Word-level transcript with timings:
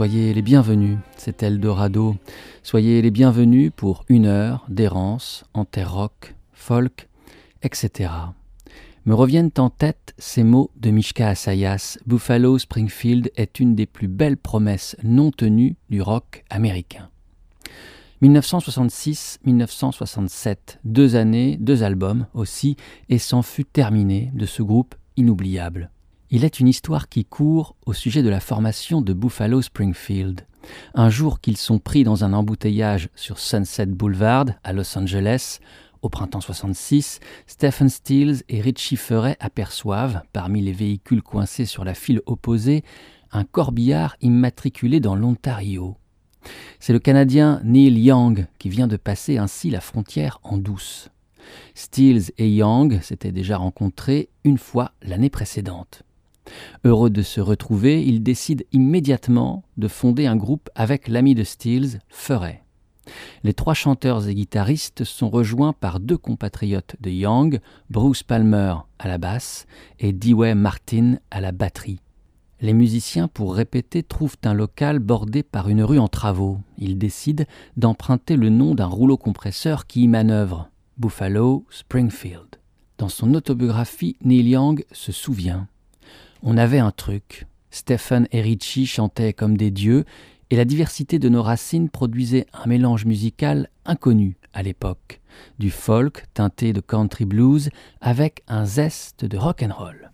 Soyez 0.00 0.32
les 0.32 0.40
bienvenus, 0.40 0.96
c'est 1.18 1.42
Eldorado. 1.42 2.16
Soyez 2.62 3.02
les 3.02 3.10
bienvenus 3.10 3.70
pour 3.76 4.06
une 4.08 4.24
heure 4.24 4.64
d'errance 4.70 5.44
en 5.52 5.66
terre 5.66 5.92
rock, 5.92 6.34
folk, 6.54 7.10
etc. 7.62 8.10
Me 9.04 9.12
reviennent 9.12 9.50
en 9.58 9.68
tête 9.68 10.14
ces 10.16 10.42
mots 10.42 10.70
de 10.76 10.90
Mishka 10.90 11.28
Asayas 11.28 11.98
Buffalo 12.06 12.56
Springfield 12.56 13.30
est 13.36 13.60
une 13.60 13.74
des 13.74 13.84
plus 13.84 14.08
belles 14.08 14.38
promesses 14.38 14.96
non 15.02 15.32
tenues 15.32 15.76
du 15.90 16.00
rock 16.00 16.44
américain. 16.48 17.10
1966-1967, 18.22 20.78
deux 20.82 21.14
années, 21.14 21.58
deux 21.60 21.82
albums 21.82 22.24
aussi, 22.32 22.78
et 23.10 23.18
s'en 23.18 23.42
fut 23.42 23.66
terminé 23.66 24.30
de 24.32 24.46
ce 24.46 24.62
groupe 24.62 24.94
inoubliable. 25.18 25.90
Il 26.32 26.44
est 26.44 26.60
une 26.60 26.68
histoire 26.68 27.08
qui 27.08 27.24
court 27.24 27.74
au 27.86 27.92
sujet 27.92 28.22
de 28.22 28.28
la 28.28 28.38
formation 28.38 29.02
de 29.02 29.12
Buffalo 29.12 29.62
Springfield. 29.62 30.46
Un 30.94 31.10
jour 31.10 31.40
qu'ils 31.40 31.56
sont 31.56 31.80
pris 31.80 32.04
dans 32.04 32.22
un 32.22 32.32
embouteillage 32.32 33.08
sur 33.16 33.40
Sunset 33.40 33.86
Boulevard 33.86 34.44
à 34.62 34.72
Los 34.72 34.96
Angeles, 34.96 35.58
au 36.02 36.08
printemps 36.08 36.40
66, 36.40 37.18
Stephen 37.48 37.88
Stills 37.88 38.44
et 38.48 38.60
Richie 38.60 38.94
Furay 38.96 39.36
aperçoivent, 39.40 40.22
parmi 40.32 40.60
les 40.60 40.72
véhicules 40.72 41.20
coincés 41.20 41.64
sur 41.64 41.84
la 41.84 41.94
file 41.94 42.22
opposée, 42.26 42.84
un 43.32 43.42
corbillard 43.42 44.16
immatriculé 44.20 45.00
dans 45.00 45.16
l'Ontario. 45.16 45.96
C'est 46.78 46.92
le 46.92 47.00
Canadien 47.00 47.60
Neil 47.64 47.98
Young 47.98 48.46
qui 48.60 48.68
vient 48.68 48.86
de 48.86 48.96
passer 48.96 49.36
ainsi 49.36 49.68
la 49.68 49.80
frontière 49.80 50.38
en 50.44 50.58
douce. 50.58 51.08
Stills 51.74 52.30
et 52.38 52.48
Young 52.48 53.00
s'étaient 53.02 53.32
déjà 53.32 53.56
rencontrés 53.56 54.28
une 54.44 54.58
fois 54.58 54.92
l'année 55.02 55.30
précédente. 55.30 56.04
Heureux 56.84 57.10
de 57.10 57.22
se 57.22 57.40
retrouver, 57.40 58.02
il 58.04 58.22
décide 58.22 58.66
immédiatement 58.72 59.64
de 59.76 59.88
fonder 59.88 60.26
un 60.26 60.36
groupe 60.36 60.70
avec 60.74 61.08
l'ami 61.08 61.34
de 61.34 61.44
Stills, 61.44 61.98
Furay. 62.08 62.62
Les 63.42 63.54
trois 63.54 63.74
chanteurs 63.74 64.28
et 64.28 64.34
guitaristes 64.34 65.04
sont 65.04 65.30
rejoints 65.30 65.72
par 65.72 66.00
deux 66.00 66.18
compatriotes 66.18 66.96
de 67.00 67.10
Young, 67.10 67.60
Bruce 67.88 68.22
Palmer 68.22 68.74
à 68.98 69.08
la 69.08 69.18
basse 69.18 69.66
et 69.98 70.12
Dewey 70.12 70.54
Martin 70.54 71.16
à 71.30 71.40
la 71.40 71.52
batterie. 71.52 72.00
Les 72.60 72.74
musiciens, 72.74 73.26
pour 73.26 73.54
répéter, 73.54 74.02
trouvent 74.02 74.36
un 74.44 74.52
local 74.52 74.98
bordé 74.98 75.42
par 75.42 75.70
une 75.70 75.82
rue 75.82 75.98
en 75.98 76.08
travaux. 76.08 76.58
Ils 76.76 76.98
décident 76.98 77.44
d'emprunter 77.78 78.36
le 78.36 78.50
nom 78.50 78.74
d'un 78.74 78.86
rouleau 78.86 79.16
compresseur 79.16 79.86
qui 79.86 80.02
y 80.02 80.08
manœuvre, 80.08 80.68
Buffalo 80.98 81.64
Springfield. 81.70 82.56
Dans 82.98 83.08
son 83.08 83.32
autobiographie, 83.32 84.16
Neil 84.22 84.50
Young 84.50 84.84
se 84.92 85.10
souvient 85.10 85.68
on 86.42 86.56
avait 86.56 86.78
un 86.78 86.90
truc. 86.90 87.46
Stephen 87.70 88.26
et 88.32 88.40
Richie 88.40 88.86
chantaient 88.86 89.32
comme 89.32 89.56
des 89.56 89.70
dieux, 89.70 90.04
et 90.50 90.56
la 90.56 90.64
diversité 90.64 91.18
de 91.18 91.28
nos 91.28 91.42
racines 91.42 91.88
produisait 91.88 92.46
un 92.52 92.66
mélange 92.66 93.04
musical 93.04 93.68
inconnu 93.84 94.36
à 94.52 94.62
l'époque, 94.62 95.20
du 95.58 95.70
folk 95.70 96.24
teinté 96.34 96.72
de 96.72 96.80
country 96.80 97.24
blues 97.24 97.70
avec 98.00 98.42
un 98.48 98.64
zeste 98.64 99.24
de 99.24 99.38
rock 99.38 99.62
and 99.62 99.74
roll. 99.74 100.10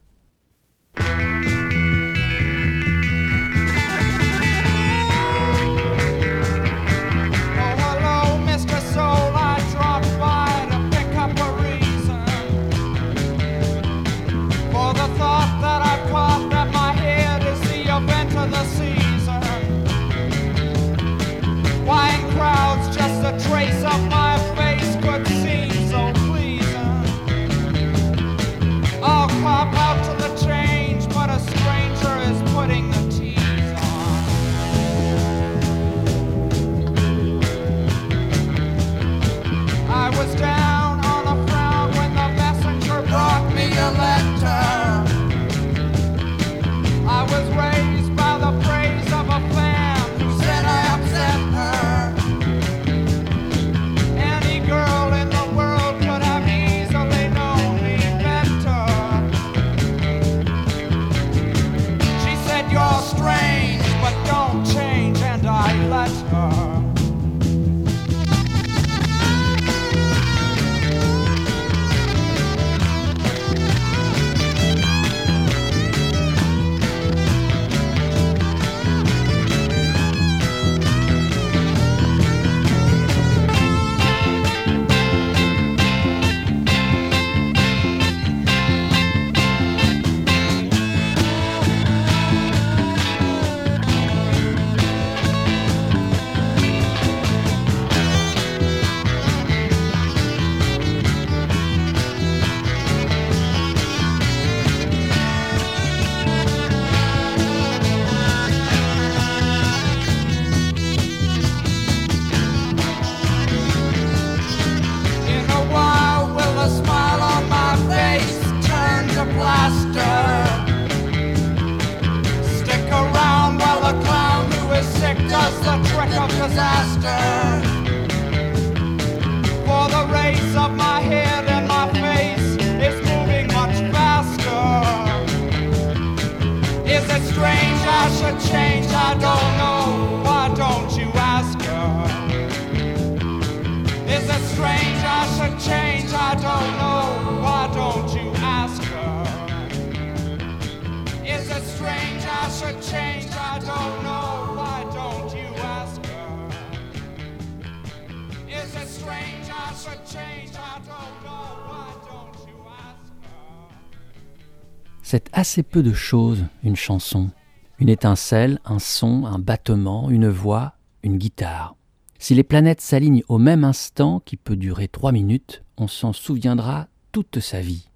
Peu 165.63 165.83
de 165.83 165.93
choses, 165.93 166.45
une 166.63 166.77
chanson. 166.77 167.31
Une 167.79 167.89
étincelle, 167.89 168.59
un 168.65 168.79
son, 168.79 169.25
un 169.25 169.39
battement, 169.39 170.11
une 170.11 170.29
voix, 170.29 170.75
une 171.03 171.17
guitare. 171.17 171.77
Si 172.19 172.35
les 172.35 172.43
planètes 172.43 172.81
s'alignent 172.81 173.23
au 173.29 173.39
même 173.39 173.65
instant, 173.65 174.21
qui 174.21 174.37
peut 174.37 174.57
durer 174.57 174.89
trois 174.89 175.13
minutes, 175.13 175.63
on 175.79 175.89
s'en 175.89 176.13
souviendra 176.13 176.89
toute 177.13 177.41
sa 177.41 177.61
vie. 177.61 177.89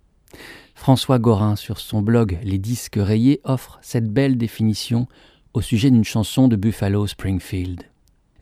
François 0.74 1.18
Gorin, 1.18 1.56
sur 1.56 1.78
son 1.78 2.00
blog 2.00 2.38
Les 2.42 2.58
disques 2.58 2.98
rayés, 2.98 3.40
offre 3.44 3.78
cette 3.82 4.10
belle 4.10 4.38
définition 4.38 5.06
au 5.52 5.60
sujet 5.60 5.90
d'une 5.90 6.04
chanson 6.04 6.48
de 6.48 6.56
Buffalo 6.56 7.06
Springfield. 7.06 7.82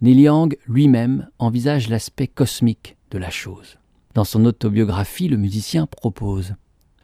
Neil 0.01 0.21
Young 0.21 0.57
lui-même 0.67 1.29
envisage 1.41 1.89
l'aspect 1.89 2.29
cosmique 2.29 2.97
de 3.11 3.19
la 3.19 3.31
chose. 3.31 3.79
Dans 4.15 4.25
son 4.25 4.45
autobiographie, 4.45 5.29
le 5.29 5.37
musicien 5.37 5.87
propose 5.87 6.55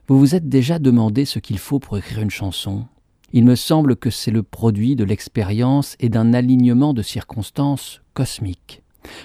Vous 0.06 0.19
vous 0.19 0.35
êtes 0.35 0.51
déjà 0.51 0.79
demandé 0.79 1.25
ce 1.25 1.39
qu'il 1.39 1.59
faut 1.59 1.79
pour 1.79 1.97
écrire 1.97 2.21
une 2.21 2.31
chanson 2.31 2.85
Il 3.33 3.47
me 3.47 3.55
semble 3.55 3.97
que 3.97 4.11
c'est 4.11 4.31
le 4.31 4.43
produit 4.43 4.97
de 4.97 5.05
l'expérience 5.05 5.97
et 5.99 6.11
d'un 6.11 6.35
alignement 6.35 6.93
de 6.93 7.01
circonstances 7.01 8.03
cosmiques. 8.12 8.83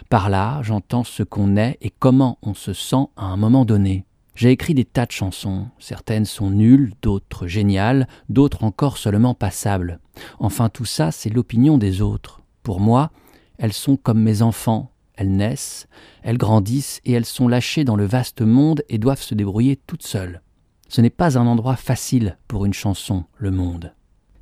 Par 0.09 0.29
là, 0.29 0.61
j'entends 0.63 1.03
ce 1.03 1.21
qu'on 1.21 1.57
est 1.57 1.77
et 1.81 1.89
comment 1.89 2.37
on 2.41 2.53
se 2.53 2.71
sent 2.71 3.07
à 3.17 3.25
un 3.25 3.35
moment 3.35 3.65
donné. 3.65 4.05
J'ai 4.35 4.51
écrit 4.51 4.73
des 4.73 4.85
tas 4.85 5.05
de 5.05 5.11
chansons, 5.11 5.67
certaines 5.79 6.23
sont 6.23 6.49
nulles, 6.49 6.93
d'autres 7.01 7.45
géniales, 7.45 8.07
d'autres 8.29 8.63
encore 8.63 8.97
seulement 8.97 9.33
passables. 9.33 9.99
Enfin 10.39 10.69
tout 10.69 10.85
ça, 10.85 11.11
c'est 11.11 11.29
l'opinion 11.29 11.77
des 11.77 12.01
autres. 12.01 12.41
Pour 12.63 12.79
moi, 12.79 13.11
elles 13.57 13.73
sont 13.73 13.97
comme 13.97 14.21
mes 14.21 14.41
enfants, 14.41 14.91
elles 15.17 15.35
naissent, 15.35 15.89
elles 16.23 16.37
grandissent 16.37 17.01
et 17.03 17.11
elles 17.11 17.25
sont 17.25 17.49
lâchées 17.49 17.83
dans 17.83 17.97
le 17.97 18.05
vaste 18.05 18.41
monde 18.41 18.81
et 18.87 18.97
doivent 18.97 19.21
se 19.21 19.35
débrouiller 19.35 19.75
toutes 19.75 20.03
seules. 20.03 20.41
Ce 20.89 21.01
n'est 21.01 21.11
pas 21.11 21.37
un 21.37 21.45
endroit 21.45 21.75
facile 21.75 22.37
pour 22.47 22.65
une 22.65 22.73
chanson, 22.73 23.23
le 23.37 23.51
monde. 23.51 23.93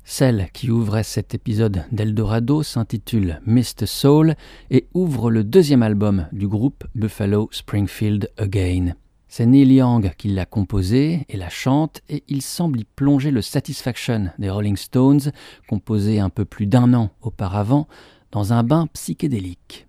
Celle 0.02 0.48
qui 0.54 0.70
ouvrait 0.70 1.02
cet 1.02 1.34
épisode 1.34 1.84
d'Eldorado 1.92 2.62
s'intitule 2.62 3.42
Mr. 3.44 3.84
Soul 3.84 4.34
et 4.70 4.88
ouvre 4.94 5.30
le 5.30 5.44
deuxième 5.44 5.82
album 5.82 6.26
du 6.32 6.48
groupe 6.48 6.84
Buffalo 6.94 7.50
Springfield 7.52 8.30
Again. 8.38 8.94
C'est 9.28 9.44
Neil 9.44 9.74
Young 9.74 10.10
qui 10.16 10.28
l'a 10.28 10.46
composée 10.46 11.26
et 11.28 11.36
la 11.36 11.50
chante, 11.50 12.00
et 12.08 12.24
il 12.28 12.40
semble 12.40 12.80
y 12.80 12.84
plonger 12.84 13.30
le 13.30 13.42
Satisfaction 13.42 14.30
des 14.38 14.48
Rolling 14.48 14.78
Stones, 14.78 15.32
composé 15.68 16.18
un 16.18 16.30
peu 16.30 16.46
plus 16.46 16.66
d'un 16.66 16.94
an 16.94 17.10
auparavant, 17.20 17.88
dans 18.32 18.54
un 18.54 18.62
bain 18.62 18.86
psychédélique. 18.94 19.87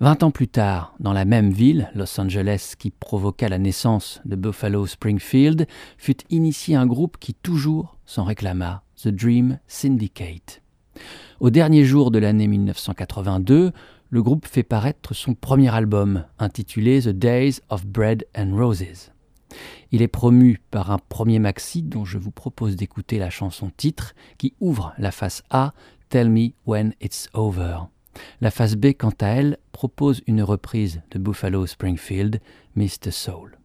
Vingt 0.00 0.22
ans 0.22 0.30
plus 0.30 0.48
tard, 0.48 0.94
dans 1.00 1.12
la 1.12 1.24
même 1.24 1.50
ville, 1.50 1.90
Los 1.94 2.18
Angeles, 2.20 2.74
qui 2.78 2.90
provoqua 2.90 3.48
la 3.48 3.58
naissance 3.58 4.20
de 4.24 4.36
Buffalo 4.36 4.86
Springfield, 4.86 5.66
fut 5.98 6.16
initié 6.30 6.76
un 6.76 6.86
groupe 6.86 7.18
qui 7.18 7.34
toujours 7.34 7.98
s'en 8.06 8.24
réclama, 8.24 8.82
The 9.02 9.08
Dream 9.08 9.58
Syndicate. 9.66 10.62
Au 11.40 11.50
dernier 11.50 11.84
jour 11.84 12.10
de 12.10 12.18
l'année 12.18 12.46
1982, 12.46 13.72
le 14.10 14.22
groupe 14.22 14.46
fait 14.46 14.62
paraître 14.62 15.14
son 15.14 15.34
premier 15.34 15.72
album, 15.74 16.24
intitulé 16.38 17.00
The 17.02 17.10
Days 17.10 17.60
of 17.68 17.86
Bread 17.86 18.26
and 18.36 18.56
Roses. 18.56 19.12
Il 19.92 20.02
est 20.02 20.08
promu 20.08 20.60
par 20.70 20.90
un 20.90 20.98
premier 20.98 21.38
maxi 21.38 21.82
dont 21.82 22.04
je 22.04 22.18
vous 22.18 22.30
propose 22.30 22.76
d'écouter 22.76 23.18
la 23.18 23.30
chanson 23.30 23.70
titre 23.76 24.14
qui 24.38 24.54
ouvre 24.60 24.94
la 24.98 25.10
face 25.10 25.42
A, 25.50 25.72
Tell 26.08 26.30
Me 26.30 26.50
When 26.66 26.94
It's 27.00 27.28
Over. 27.34 27.86
La 28.40 28.50
face 28.50 28.74
B, 28.74 28.86
quant 28.98 29.14
à 29.20 29.28
elle, 29.28 29.58
propose 29.72 30.22
une 30.26 30.42
reprise 30.42 31.02
de 31.10 31.18
Buffalo 31.18 31.66
Springfield, 31.66 32.40
Mr. 32.76 33.10
Soul. 33.10 33.59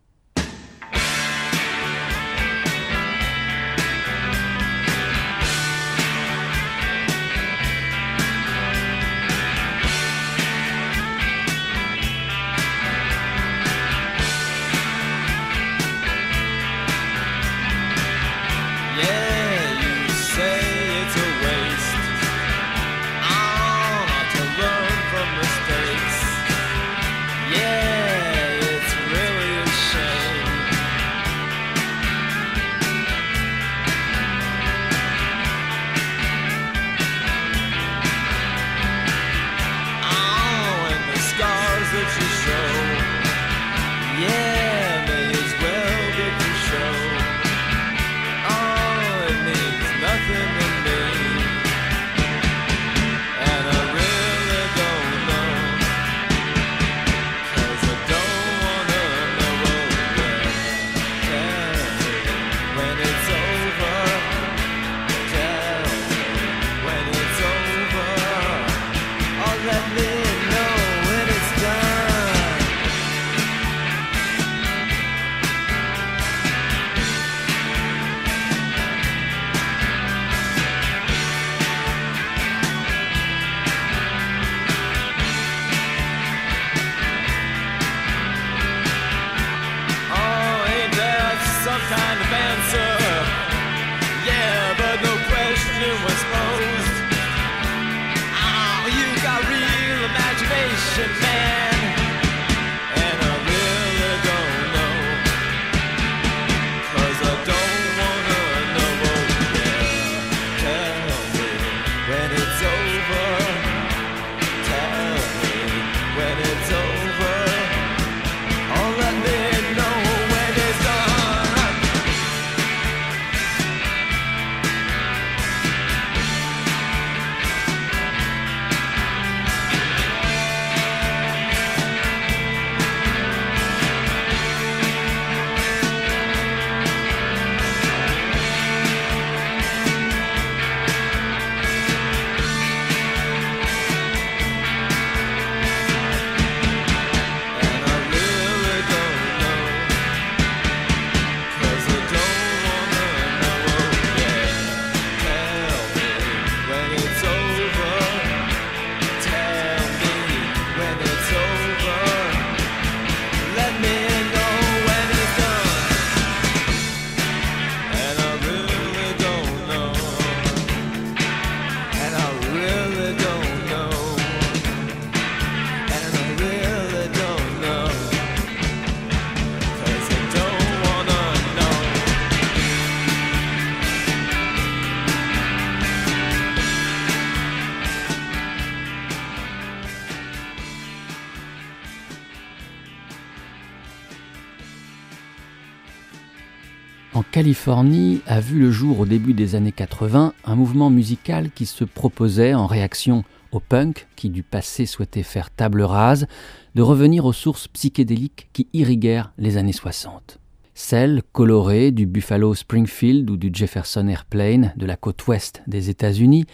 Californie 197.35 198.21
a 198.27 198.39
vu 198.39 198.59
le 198.59 198.71
jour 198.71 199.01
au 199.01 199.05
début 199.05 199.33
des 199.33 199.55
années 199.55 199.73
80 199.73 200.31
un 200.45 200.55
mouvement 200.55 200.89
musical 200.89 201.51
qui 201.51 201.65
se 201.65 201.83
proposait, 201.83 202.53
en 202.53 202.65
réaction 202.65 203.25
au 203.51 203.59
punk 203.59 204.07
qui 204.15 204.29
du 204.29 204.41
passé 204.41 204.85
souhaitait 204.85 205.21
faire 205.21 205.49
table 205.49 205.81
rase, 205.81 206.27
de 206.75 206.81
revenir 206.81 207.25
aux 207.25 207.33
sources 207.33 207.67
psychédéliques 207.67 208.47
qui 208.53 208.69
irriguèrent 208.71 209.33
les 209.37 209.57
années 209.57 209.73
60. 209.73 210.39
celle 210.75 211.23
colorée 211.33 211.91
du 211.91 212.05
Buffalo 212.05 212.55
Springfield 212.55 213.29
ou 213.29 213.35
du 213.35 213.49
Jefferson 213.51 214.07
Airplane 214.07 214.71
de 214.77 214.85
la 214.85 214.95
côte 214.95 215.27
ouest 215.27 215.61
des 215.67 215.89
États-Unis, 215.89 216.45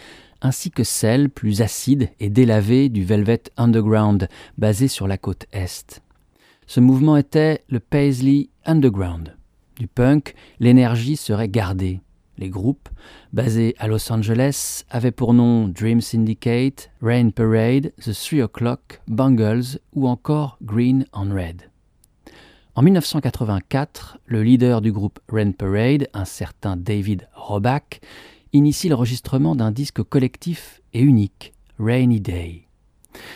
ainsi 0.42 0.72
que 0.72 0.84
celle 0.84 1.30
plus 1.30 1.62
acide 1.62 2.10
et 2.20 2.32
délavée 2.32 2.90
du 2.90 3.06
Velvet 3.06 3.44
Underground 3.56 4.28
basé 4.58 4.88
sur 4.88 5.08
la 5.08 5.20
côte 5.20 5.46
est. 5.54 6.02
Ce 6.66 6.80
mouvement 6.80 7.18
était 7.18 7.64
le 7.70 7.80
Paisley 7.80 8.50
Underground. 8.66 9.36
Du 9.82 9.88
punk, 9.88 10.36
l'énergie 10.60 11.18
serait 11.18 11.50
gardée. 11.50 12.02
Les 12.38 12.50
groupes, 12.50 12.88
basés 13.34 13.74
à 13.80 13.88
Los 13.88 14.14
Angeles, 14.14 14.84
avaient 14.92 15.10
pour 15.10 15.34
nom 15.34 15.68
Dream 15.68 16.02
Syndicate, 16.02 16.92
Rain 17.02 17.32
Parade, 17.32 17.92
The 18.00 18.14
Three 18.14 18.44
O'Clock, 18.44 19.02
Bungles 19.08 19.80
ou 19.94 20.08
encore 20.08 20.60
Green 20.62 21.08
on 21.14 21.34
Red. 21.34 21.72
En 22.76 22.84
1984, 22.84 24.20
le 24.28 24.44
leader 24.44 24.82
du 24.82 24.92
groupe 24.92 25.20
Rain 25.28 25.52
Parade, 25.52 26.10
un 26.14 26.26
certain 26.26 26.78
David 26.78 27.28
Roback, 27.34 28.02
initie 28.54 28.88
l'enregistrement 28.88 29.56
d'un 29.56 29.72
disque 29.72 30.04
collectif 30.04 30.84
et 30.94 31.02
unique, 31.02 31.54
Rainy 31.80 32.22
Day. 32.22 32.68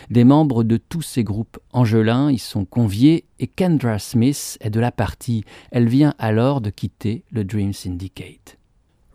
Des 0.10 0.24
membres 0.24 0.64
de 0.64 0.78
tous 0.78 1.02
ces 1.02 1.24
groupes 1.24 1.58
angelins 1.74 2.32
y 2.32 2.38
sont 2.38 2.66
conviés 2.66 3.26
et 3.40 3.48
Kendra 3.48 4.00
Smith 4.00 4.58
est 4.62 4.70
de 4.70 4.80
la 4.80 4.92
partie. 4.92 5.44
Elle 5.72 5.88
vient 5.88 6.14
alors 6.20 6.62
de 6.62 6.70
quitter 6.70 7.24
le 7.32 7.44
Dream 7.44 7.74
Syndicate. 7.74 8.58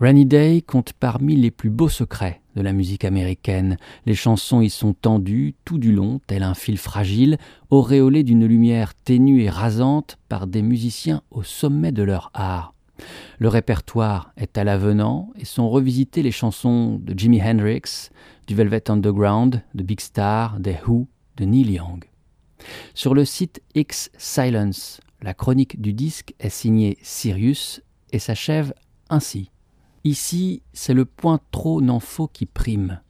Rainy 0.01 0.25
Day 0.25 0.63
compte 0.63 0.95
parmi 0.95 1.37
les 1.37 1.51
plus 1.51 1.69
beaux 1.69 1.91
secrets 1.91 2.41
de 2.57 2.63
la 2.63 2.73
musique 2.73 3.05
américaine. 3.05 3.77
Les 4.07 4.15
chansons 4.15 4.63
y 4.63 4.71
sont 4.71 4.95
tendues 4.95 5.55
tout 5.65 5.79
du 5.79 5.93
long, 5.93 6.21
tel 6.27 6.43
un 6.43 6.55
fil 6.55 6.79
fragile, 6.79 7.37
auréolé 7.69 8.23
d'une 8.23 8.47
lumière 8.47 8.95
ténue 8.95 9.43
et 9.43 9.51
rasante 9.51 10.19
par 10.29 10.47
des 10.47 10.63
musiciens 10.63 11.23
au 11.31 11.43
sommet 11.43 11.93
de 11.93 12.03
leur 12.03 12.31
art. 12.35 12.75
Le 13.39 13.49
répertoire 13.49 14.33
est 14.37 14.59
à 14.59 14.65
l'avenant 14.65 15.31
et 15.39 15.45
sont 15.45 15.69
revisitées 15.71 16.23
les 16.23 16.33
chansons 16.33 16.99
de 17.03 17.19
Jimi 17.19 17.41
Hendrix, 17.43 18.11
du 18.50 18.57
Velvet 18.57 18.90
Underground, 18.90 19.62
de 19.76 19.85
Big 19.85 20.00
Star, 20.00 20.59
des 20.59 20.76
Who, 20.85 21.07
de 21.37 21.45
Neil 21.45 21.71
Young. 21.71 22.04
Sur 22.95 23.14
le 23.14 23.25
site 23.25 23.62
X 23.76 24.11
Silence, 24.19 25.00
la 25.23 25.35
chronique 25.35 25.80
du 25.80 25.92
disque 25.92 26.35
est 26.40 26.50
signée 26.50 26.99
Sirius 27.00 27.80
et 28.11 28.19
s'achève 28.19 28.75
ainsi. 29.09 29.52
Ici, 30.02 30.62
c'est 30.73 30.95
le 30.95 31.04
point 31.04 31.38
trop 31.52 31.80
n'en 31.80 32.00
faut 32.00 32.26
qui 32.26 32.45
prime. 32.45 33.00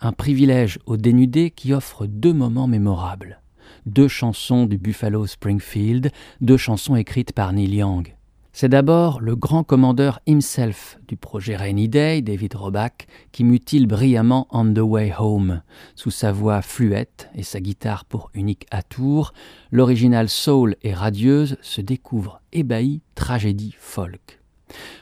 Un 0.00 0.10
privilège 0.10 0.80
au 0.84 0.96
dénudé 0.96 1.52
qui 1.52 1.72
offre 1.72 2.06
deux 2.06 2.32
moments 2.32 2.66
mémorables. 2.66 3.40
Deux 3.86 4.08
chansons 4.08 4.66
du 4.66 4.78
Buffalo 4.78 5.28
Springfield, 5.28 6.10
deux 6.40 6.56
chansons 6.56 6.96
écrites 6.96 7.32
par 7.32 7.52
Neil 7.52 7.72
Young. 7.72 8.17
C'est 8.60 8.68
d'abord 8.68 9.20
le 9.20 9.36
grand 9.36 9.62
commandeur 9.62 10.18
himself 10.26 10.98
du 11.06 11.16
projet 11.16 11.54
Rainy 11.54 11.88
Day, 11.88 12.22
David 12.22 12.54
Roback, 12.54 13.06
qui 13.30 13.44
mutile 13.44 13.86
brillamment 13.86 14.48
On 14.50 14.74
the 14.74 14.80
Way 14.80 15.14
Home. 15.16 15.62
Sous 15.94 16.10
sa 16.10 16.32
voix 16.32 16.60
fluette 16.60 17.30
et 17.36 17.44
sa 17.44 17.60
guitare 17.60 18.04
pour 18.04 18.32
unique 18.34 18.66
atour, 18.72 19.32
l'original 19.70 20.28
soul 20.28 20.74
et 20.82 20.92
radieuse 20.92 21.56
se 21.62 21.80
découvre 21.80 22.40
ébahi 22.52 23.00
tragédie 23.14 23.76
folk. 23.78 24.40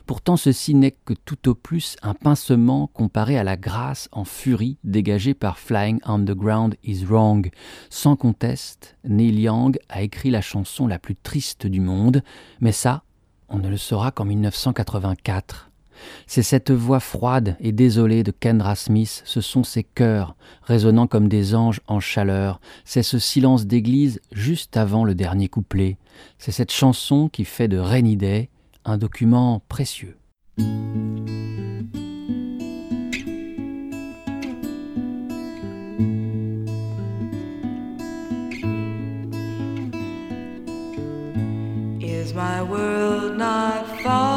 Pourtant 0.05 0.37
ceci 0.37 0.75
n'est 0.75 0.95
que 1.07 1.15
tout 1.15 1.49
au 1.49 1.55
plus 1.55 1.97
un 2.03 2.13
pincement 2.13 2.89
comparé 2.89 3.39
à 3.39 3.43
la 3.43 3.57
grâce 3.57 4.11
en 4.13 4.27
furie 4.27 4.77
dégagée 4.85 5.33
par 5.33 5.59
Flying 5.59 5.99
Underground 6.05 6.77
is 6.85 7.07
Wrong. 7.07 7.49
Sans 7.89 8.17
conteste, 8.17 8.99
Neil 9.05 9.41
Young 9.41 9.79
a 9.89 10.03
écrit 10.03 10.31
la 10.31 10.43
chanson 10.43 10.87
la 10.87 10.99
plus 10.99 11.17
triste 11.17 11.67
du 11.67 11.81
monde, 11.81 12.23
mais 12.61 12.73
ça, 12.73 13.03
on 13.49 13.59
ne 13.59 13.69
le 13.69 13.77
saura 13.77 14.11
qu'en 14.11 14.25
1984. 14.25 15.71
C'est 16.27 16.43
cette 16.43 16.71
voix 16.71 17.01
froide 17.01 17.57
et 17.61 17.73
désolée 17.73 18.23
de 18.23 18.31
Kendra 18.31 18.77
Smith, 18.77 19.23
ce 19.25 19.41
sont 19.41 19.65
ces 19.65 19.83
chœurs 19.83 20.37
résonnant 20.63 21.07
comme 21.07 21.29
des 21.29 21.55
anges 21.55 21.81
en 21.87 22.01
chaleur, 22.01 22.61
c'est 22.85 23.03
ce 23.03 23.19
silence 23.19 23.67
d'église 23.67 24.21
juste 24.33 24.77
avant 24.77 25.05
le 25.05 25.15
dernier 25.15 25.49
couplet, 25.49 25.97
c'est 26.39 26.53
cette 26.53 26.73
chanson 26.73 27.29
qui 27.29 27.45
fait 27.45 27.69
de 27.69 27.79
Rainy 27.79 28.17
Day 28.17 28.51
un 28.85 28.99
document 28.99 29.63
précieux. 29.69 30.17
Is 42.27 42.35
my 42.35 42.61
world 42.61 43.39
not 43.39 43.87
falling 44.03 44.36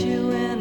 you 0.00 0.32
in 0.32 0.53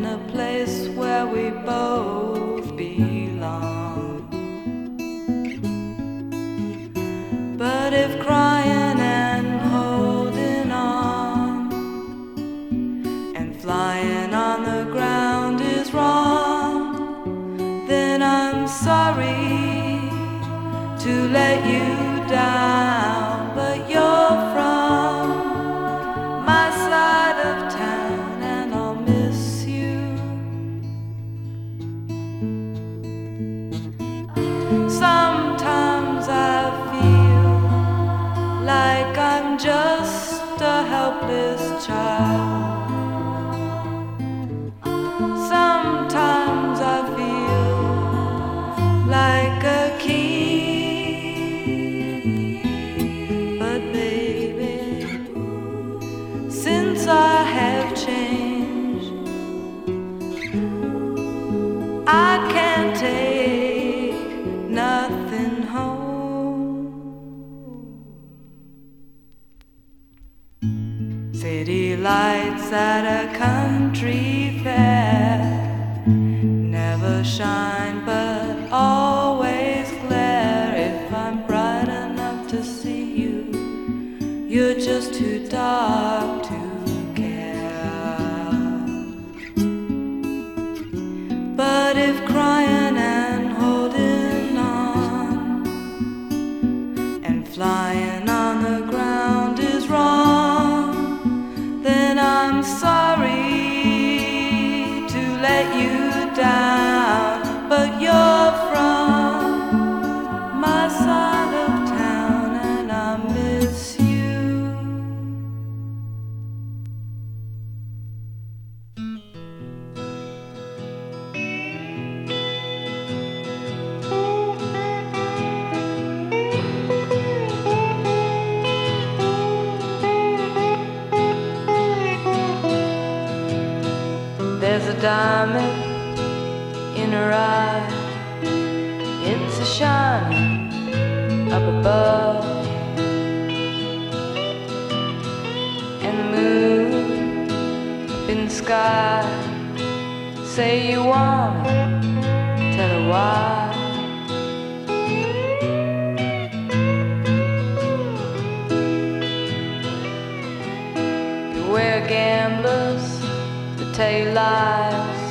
tell 163.93 164.11
you 164.11 164.31
lies. 164.31 165.21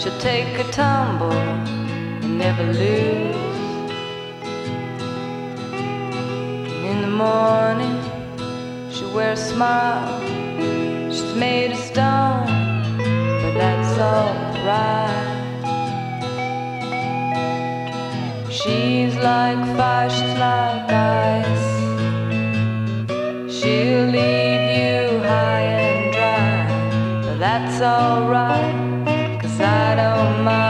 She'll 0.00 0.18
take 0.18 0.58
a 0.60 0.70
tumble 0.70 1.32
and 1.32 2.38
never 2.38 2.62
lose. 2.62 3.58
And 6.70 6.86
in 6.92 7.00
the 7.02 7.08
morning, 7.26 7.98
she'll 8.92 9.12
wear 9.12 9.32
a 9.32 9.36
smile. 9.36 10.20
She's 11.10 11.34
made 11.34 11.72
of 11.72 11.78
stone, 11.78 12.46
but 13.42 13.54
that's 13.58 13.98
alright. 13.98 15.28
She's 18.52 19.16
like 19.16 19.60
fire, 19.76 20.10
she's 20.10 20.36
like 20.38 20.90
ice. 20.92 21.70
She'll 23.52 24.06
leave 24.06 24.49
that's 27.60 27.82
alright, 27.82 29.40
cause 29.40 29.60
I 29.60 29.94
don't 29.94 30.44
mind. 30.44 30.69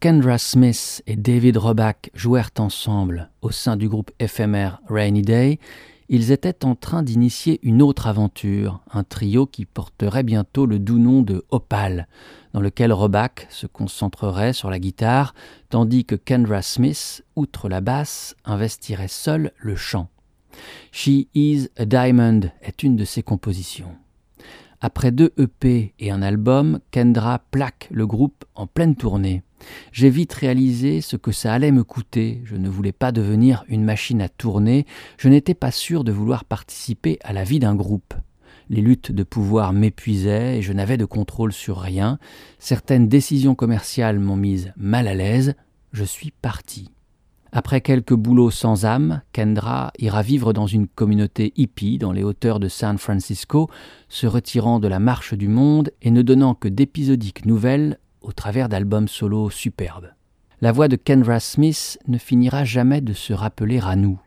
Kendra 0.00 0.38
Smith 0.38 1.02
et 1.06 1.16
David 1.16 1.58
Roback 1.58 2.10
jouèrent 2.14 2.52
ensemble 2.58 3.28
au 3.42 3.50
sein 3.50 3.76
du 3.76 3.86
groupe 3.86 4.10
éphémère 4.18 4.80
Rainy 4.88 5.20
Day, 5.20 5.58
ils 6.08 6.32
étaient 6.32 6.64
en 6.64 6.74
train 6.74 7.02
d'initier 7.02 7.60
une 7.62 7.82
autre 7.82 8.06
aventure, 8.06 8.80
un 8.94 9.04
trio 9.04 9.44
qui 9.44 9.66
porterait 9.66 10.22
bientôt 10.22 10.64
le 10.64 10.78
doux 10.78 10.98
nom 10.98 11.20
de 11.20 11.44
Opal, 11.50 12.08
dans 12.54 12.62
lequel 12.62 12.94
Roback 12.94 13.46
se 13.50 13.66
concentrerait 13.66 14.54
sur 14.54 14.70
la 14.70 14.78
guitare, 14.78 15.34
tandis 15.68 16.06
que 16.06 16.14
Kendra 16.14 16.62
Smith, 16.62 17.22
outre 17.36 17.68
la 17.68 17.82
basse, 17.82 18.34
investirait 18.46 19.06
seul 19.06 19.52
le 19.58 19.76
chant. 19.76 20.08
She 20.92 21.28
is 21.34 21.68
a 21.76 21.84
Diamond 21.84 22.40
est 22.62 22.82
une 22.82 22.96
de 22.96 23.04
ses 23.04 23.22
compositions. 23.22 23.94
Après 24.80 25.10
deux 25.10 25.34
EP 25.36 25.92
et 25.98 26.10
un 26.10 26.22
album, 26.22 26.80
Kendra 26.90 27.42
plaque 27.50 27.88
le 27.90 28.06
groupe 28.06 28.46
en 28.54 28.66
pleine 28.66 28.96
tournée. 28.96 29.42
J'ai 29.92 30.10
vite 30.10 30.32
réalisé 30.32 31.00
ce 31.00 31.16
que 31.16 31.32
ça 31.32 31.52
allait 31.52 31.72
me 31.72 31.84
coûter. 31.84 32.40
Je 32.44 32.56
ne 32.56 32.68
voulais 32.68 32.92
pas 32.92 33.12
devenir 33.12 33.64
une 33.68 33.84
machine 33.84 34.22
à 34.22 34.28
tourner. 34.28 34.86
Je 35.18 35.28
n'étais 35.28 35.54
pas 35.54 35.70
sûr 35.70 36.04
de 36.04 36.12
vouloir 36.12 36.44
participer 36.44 37.18
à 37.22 37.32
la 37.32 37.44
vie 37.44 37.58
d'un 37.58 37.74
groupe. 37.74 38.14
Les 38.68 38.82
luttes 38.82 39.10
de 39.10 39.24
pouvoir 39.24 39.72
m'épuisaient 39.72 40.58
et 40.58 40.62
je 40.62 40.72
n'avais 40.72 40.96
de 40.96 41.04
contrôle 41.04 41.52
sur 41.52 41.78
rien. 41.78 42.18
Certaines 42.58 43.08
décisions 43.08 43.54
commerciales 43.54 44.20
m'ont 44.20 44.36
mise 44.36 44.72
mal 44.76 45.08
à 45.08 45.14
l'aise. 45.14 45.54
Je 45.92 46.04
suis 46.04 46.30
parti. 46.30 46.90
Après 47.52 47.80
quelques 47.80 48.14
boulots 48.14 48.52
sans 48.52 48.84
âme, 48.84 49.22
Kendra 49.32 49.92
ira 49.98 50.22
vivre 50.22 50.52
dans 50.52 50.68
une 50.68 50.86
communauté 50.86 51.52
hippie 51.56 51.98
dans 51.98 52.12
les 52.12 52.22
hauteurs 52.22 52.60
de 52.60 52.68
San 52.68 52.96
Francisco, 52.96 53.68
se 54.08 54.28
retirant 54.28 54.78
de 54.78 54.86
la 54.86 55.00
marche 55.00 55.34
du 55.34 55.48
monde 55.48 55.90
et 56.00 56.12
ne 56.12 56.22
donnant 56.22 56.54
que 56.54 56.68
d'épisodiques 56.68 57.46
nouvelles 57.46 57.98
au 58.22 58.32
travers 58.32 58.68
d'albums 58.68 59.08
solos 59.08 59.50
superbes. 59.50 60.12
La 60.60 60.72
voix 60.72 60.88
de 60.88 60.96
Kendra 60.96 61.40
Smith 61.40 61.98
ne 62.06 62.18
finira 62.18 62.64
jamais 62.64 63.00
de 63.00 63.12
se 63.12 63.32
rappeler 63.32 63.80
à 63.80 63.96
nous. 63.96 64.20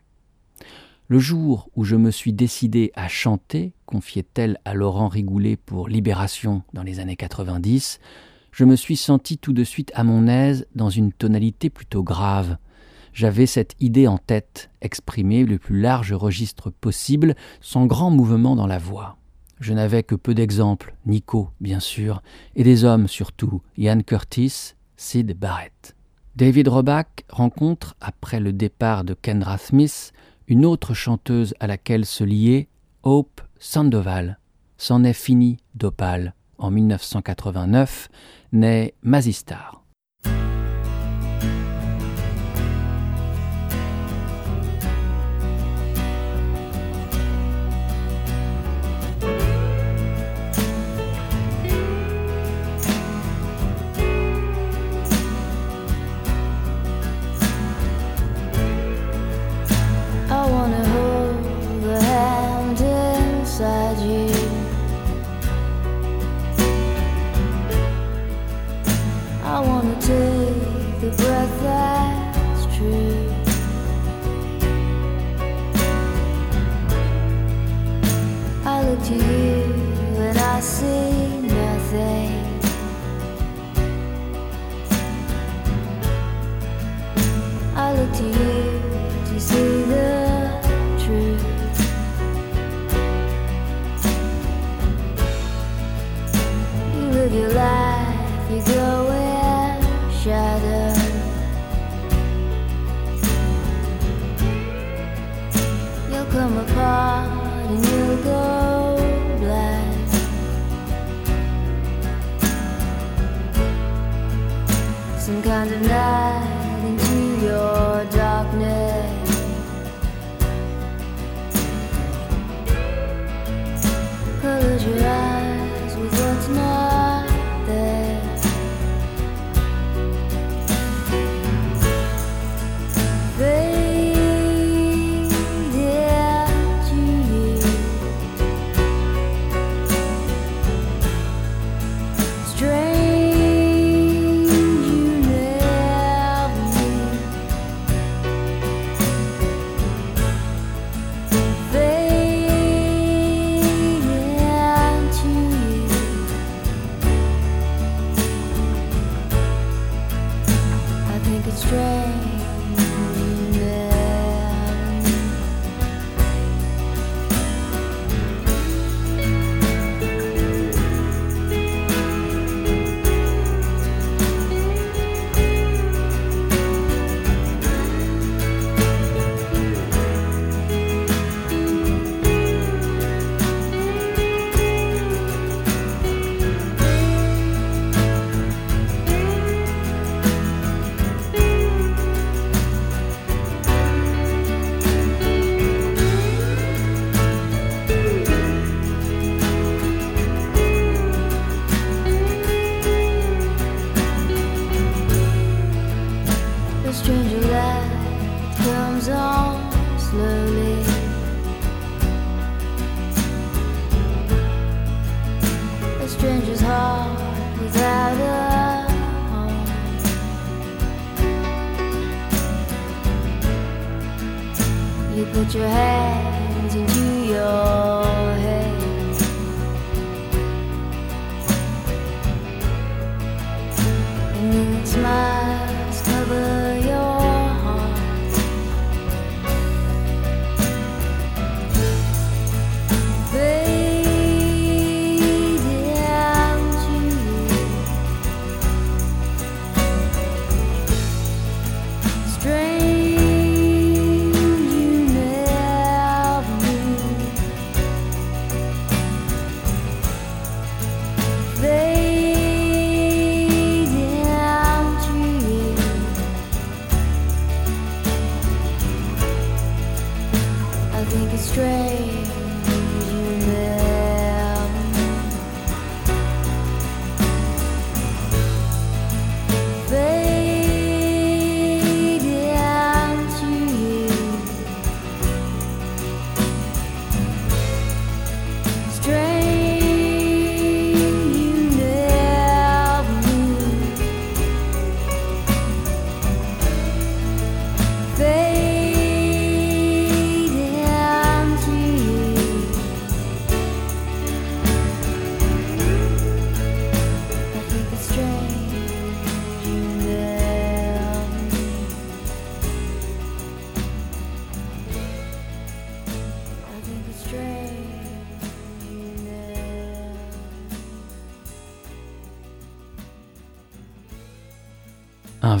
Le 1.08 1.18
jour 1.18 1.68
où 1.76 1.84
je 1.84 1.96
me 1.96 2.10
suis 2.10 2.32
décidé 2.32 2.90
à 2.94 3.08
chanter, 3.08 3.72
confiait-elle 3.86 4.58
à 4.64 4.74
Laurent 4.74 5.08
Rigoulet 5.08 5.56
pour 5.56 5.88
Libération 5.88 6.62
dans 6.72 6.82
les 6.82 6.98
années 6.98 7.14
90, 7.14 8.00
je 8.52 8.64
me 8.64 8.76
suis 8.76 8.96
senti 8.96 9.36
tout 9.36 9.52
de 9.52 9.64
suite 9.64 9.92
à 9.94 10.02
mon 10.02 10.28
aise 10.28 10.66
dans 10.74 10.88
une 10.88 11.12
tonalité 11.12 11.70
plutôt 11.70 12.02
grave. 12.02 12.56
J'avais 13.12 13.46
cette 13.46 13.74
idée 13.80 14.08
en 14.08 14.16
tête, 14.16 14.70
exprimer 14.80 15.44
le 15.44 15.58
plus 15.58 15.80
large 15.80 16.12
registre 16.12 16.70
possible, 16.70 17.34
sans 17.60 17.86
grand 17.86 18.10
mouvement 18.10 18.56
dans 18.56 18.66
la 18.66 18.78
voix. 18.78 19.16
Je 19.60 19.72
n'avais 19.72 20.02
que 20.02 20.14
peu 20.14 20.34
d'exemples, 20.34 20.94
Nico, 21.06 21.50
bien 21.60 21.80
sûr, 21.80 22.22
et 22.56 22.64
des 22.64 22.84
hommes 22.84 23.08
surtout, 23.08 23.62
Ian 23.76 24.00
Curtis, 24.00 24.74
Sid 24.96 25.38
Barrett. 25.38 25.94
David 26.36 26.68
Roback 26.68 27.24
rencontre, 27.28 27.94
après 28.00 28.40
le 28.40 28.52
départ 28.52 29.04
de 29.04 29.14
Kendra 29.14 29.58
Smith, 29.58 30.12
une 30.48 30.66
autre 30.66 30.92
chanteuse 30.92 31.54
à 31.60 31.66
laquelle 31.66 32.04
se 32.04 32.24
liait 32.24 32.68
Hope 33.02 33.40
Sandoval. 33.58 34.38
C'en 34.76 35.04
est 35.04 35.12
fini 35.12 35.58
d'Opal. 35.74 36.34
En 36.58 36.70
1989, 36.70 38.08
naît 38.52 38.94
Mazistar. 39.02 39.83
Kind 115.64 115.76
of 115.76 115.88
night 115.88 116.23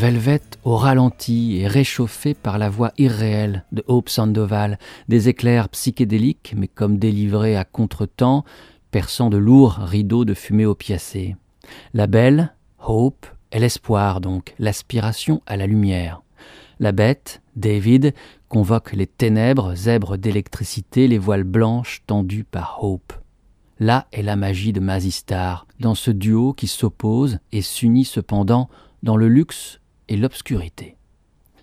Velvet 0.06 0.42
au 0.64 0.76
ralenti 0.76 1.56
et 1.56 1.66
réchauffé 1.66 2.34
par 2.34 2.58
la 2.58 2.68
voix 2.68 2.92
irréelle 2.98 3.64
de 3.72 3.82
Hope 3.86 4.10
Sandoval, 4.10 4.78
des 5.08 5.30
éclairs 5.30 5.70
psychédéliques 5.70 6.52
mais 6.58 6.68
comme 6.68 6.98
délivrés 6.98 7.56
à 7.56 7.64
contretemps, 7.64 8.44
perçant 8.90 9.30
de 9.30 9.38
lourds 9.38 9.76
rideaux 9.76 10.26
de 10.26 10.34
fumée 10.34 10.66
opiacée. 10.66 11.36
La 11.94 12.06
belle, 12.06 12.54
Hope, 12.86 13.24
est 13.50 13.60
l'espoir 13.60 14.20
donc, 14.20 14.54
l'aspiration 14.58 15.40
à 15.46 15.56
la 15.56 15.66
lumière. 15.66 16.20
La 16.80 16.92
bête, 16.92 17.40
David, 17.56 18.12
convoque 18.50 18.92
les 18.92 19.06
ténèbres, 19.06 19.74
zèbres 19.74 20.18
d'électricité, 20.18 21.08
les 21.08 21.16
voiles 21.16 21.44
blanches 21.44 22.02
tendues 22.06 22.44
par 22.44 22.84
Hope. 22.84 23.14
Là 23.80 24.06
est 24.12 24.20
la 24.20 24.36
magie 24.36 24.74
de 24.74 24.80
Mazistar, 24.80 25.66
dans 25.80 25.94
ce 25.94 26.10
duo 26.10 26.52
qui 26.52 26.66
s'oppose 26.66 27.38
et 27.52 27.62
s'unit 27.62 28.04
cependant 28.04 28.68
dans 29.02 29.16
le 29.16 29.28
luxe 29.28 29.80
et 30.08 30.16
l'obscurité. 30.16 30.96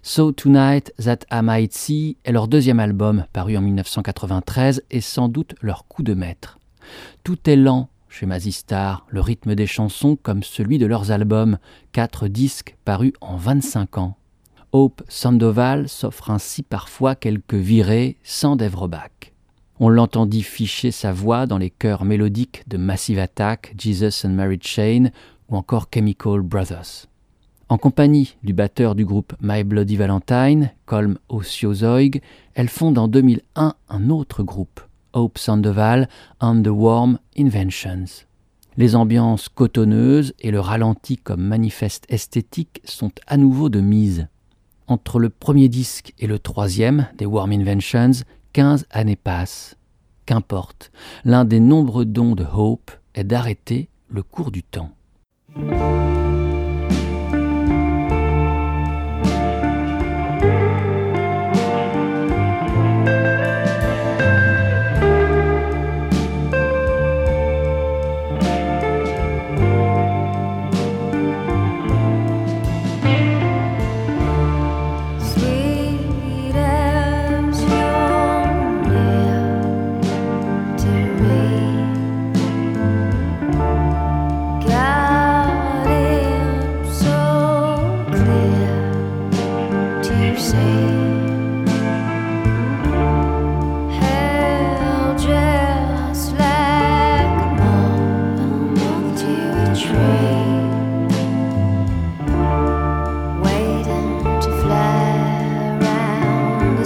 So 0.03 0.31
Tonight 0.31 0.93
That 0.97 1.19
I 1.31 1.41
Might 1.43 1.73
See 1.73 2.17
est 2.23 2.31
leur 2.31 2.47
deuxième 2.47 2.79
album, 2.79 3.25
paru 3.33 3.55
en 3.55 3.61
1993 3.61 4.83
et 4.89 5.01
sans 5.01 5.27
doute 5.27 5.53
leur 5.61 5.87
coup 5.87 6.01
de 6.01 6.13
maître. 6.15 6.59
Tout 7.23 7.49
est 7.49 7.55
lent 7.55 7.89
chez 8.09 8.25
Mazistar, 8.25 9.05
le 9.09 9.21
rythme 9.21 9.55
des 9.55 9.67
chansons 9.67 10.17
comme 10.21 10.43
celui 10.43 10.77
de 10.77 10.85
leurs 10.85 11.11
albums, 11.11 11.57
quatre 11.91 12.27
disques 12.27 12.75
parus 12.83 13.13
en 13.21 13.37
25 13.37 13.97
ans. 13.99 14.17
Hope 14.73 15.03
Sandoval 15.07 15.87
s'offre 15.87 16.31
ainsi 16.31 16.63
parfois 16.63 17.15
quelques 17.15 17.53
virées 17.53 18.17
sans 18.23 18.55
Devrobach. 18.55 19.33
On 19.79 19.89
l'entendit 19.89 20.43
ficher 20.43 20.91
sa 20.91 21.11
voix 21.11 21.45
dans 21.45 21.57
les 21.57 21.69
chœurs 21.69 22.05
mélodiques 22.05 22.63
de 22.67 22.77
Massive 22.77 23.19
Attack, 23.19 23.73
Jesus 23.77 24.25
and 24.25 24.31
Mary 24.31 24.59
Chain 24.61 25.09
ou 25.49 25.57
encore 25.57 25.87
Chemical 25.93 26.41
Brothers. 26.41 27.10
En 27.71 27.77
compagnie 27.77 28.35
du 28.43 28.51
batteur 28.51 28.95
du 28.95 29.05
groupe 29.05 29.31
My 29.39 29.63
Bloody 29.63 29.95
Valentine, 29.95 30.71
Colm 30.85 31.17
Osiozoig, 31.29 32.19
elle 32.53 32.67
fonde 32.67 32.97
en 32.97 33.07
2001 33.07 33.75
un 33.87 34.09
autre 34.09 34.43
groupe, 34.43 34.81
Hope 35.13 35.37
Sandoval 35.37 36.09
and 36.41 36.63
the 36.63 36.67
Warm 36.67 37.17
Inventions. 37.39 38.25
Les 38.75 38.97
ambiances 38.97 39.47
cotonneuses 39.47 40.33
et 40.41 40.51
le 40.51 40.59
ralenti 40.59 41.15
comme 41.15 41.43
manifeste 41.43 42.03
esthétique 42.09 42.81
sont 42.83 43.13
à 43.25 43.37
nouveau 43.37 43.69
de 43.69 43.79
mise. 43.79 44.27
Entre 44.87 45.17
le 45.17 45.29
premier 45.29 45.69
disque 45.69 46.13
et 46.19 46.27
le 46.27 46.39
troisième 46.39 47.07
des 47.17 47.25
Warm 47.25 47.53
Inventions, 47.53 48.25
15 48.51 48.85
années 48.91 49.15
passent. 49.15 49.77
Qu'importe, 50.25 50.91
l'un 51.23 51.45
des 51.45 51.61
nombreux 51.61 52.03
dons 52.03 52.35
de 52.35 52.43
Hope 52.53 52.91
est 53.15 53.23
d'arrêter 53.23 53.87
le 54.09 54.23
cours 54.23 54.51
du 54.51 54.61
temps. 54.61 54.91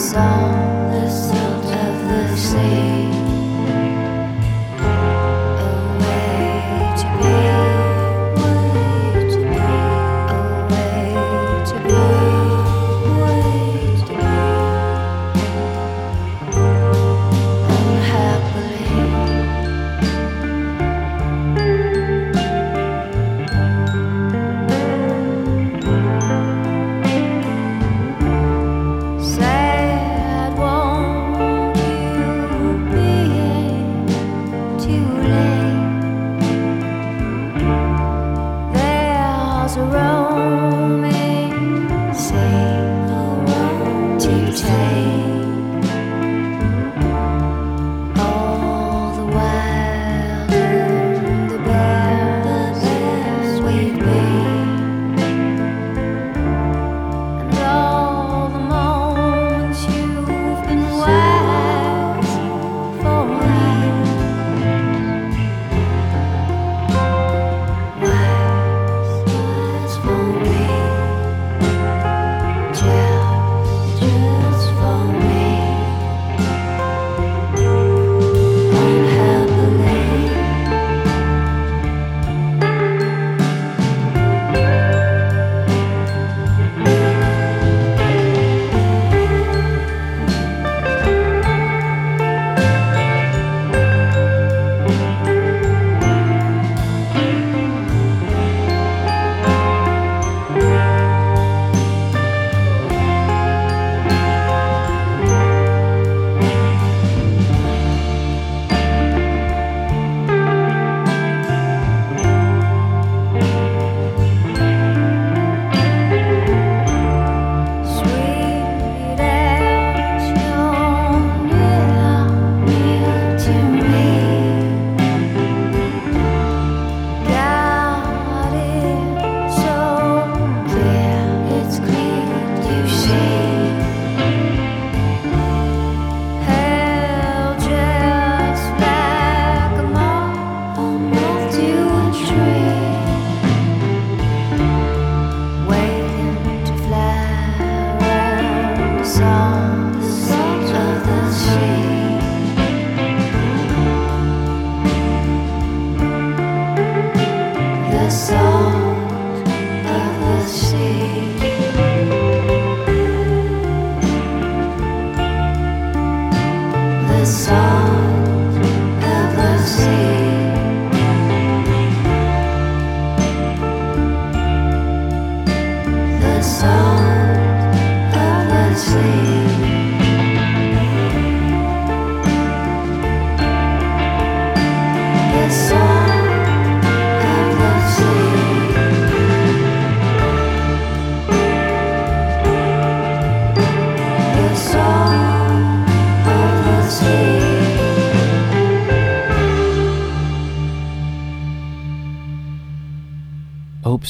song. 0.05 0.64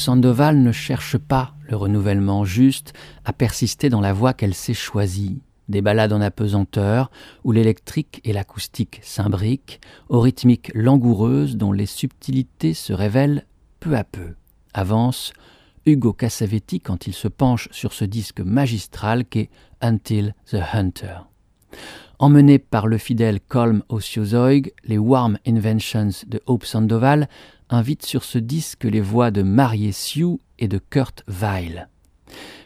Sandoval 0.06 0.62
ne 0.62 0.70
cherche 0.70 1.18
pas 1.18 1.54
le 1.68 1.74
renouvellement 1.74 2.44
juste 2.44 2.92
à 3.24 3.32
persister 3.32 3.88
dans 3.88 4.00
la 4.00 4.12
voie 4.12 4.34
qu'elle 4.34 4.54
s'est 4.54 4.72
choisie. 4.72 5.40
Des 5.68 5.82
ballades 5.82 6.12
en 6.12 6.20
apesanteur, 6.20 7.10
où 7.42 7.50
l'électrique 7.50 8.20
et 8.22 8.32
l'acoustique 8.32 9.00
s'imbriquent, 9.02 9.80
aux 10.08 10.20
rythmiques 10.20 10.70
langoureuses 10.76 11.56
dont 11.56 11.72
les 11.72 11.86
subtilités 11.86 12.72
se 12.72 12.92
révèlent 12.92 13.46
peu 13.80 13.96
à 13.96 14.04
peu. 14.04 14.36
Avance 14.74 15.32
Hugo 15.86 16.12
Cassavetti 16.12 16.80
quand 16.80 17.08
il 17.08 17.12
se 17.12 17.26
penche 17.26 17.68
sur 17.72 17.92
ce 17.92 18.04
disque 18.04 18.38
magistral 18.38 19.24
qu'est 19.24 19.50
Until 19.80 20.36
the 20.52 20.58
Hunter. 20.72 21.16
Emmené 22.20 22.60
par 22.60 22.86
le 22.86 22.96
fidèle 22.96 23.40
Colm 23.40 23.82
Osiozoig, 23.88 24.70
les 24.84 24.98
Warm 24.98 25.36
Inventions 25.46 26.10
de 26.28 26.40
Hope 26.46 26.64
Sandoval 26.64 27.28
invitent 27.70 28.06
sur 28.06 28.24
ce 28.24 28.38
disque 28.38 28.84
les 28.84 29.00
voix 29.00 29.30
de 29.30 29.42
Marie 29.42 29.92
Sue 29.92 30.38
et 30.58 30.68
de 30.68 30.78
Kurt 30.78 31.24
Weill. 31.28 31.88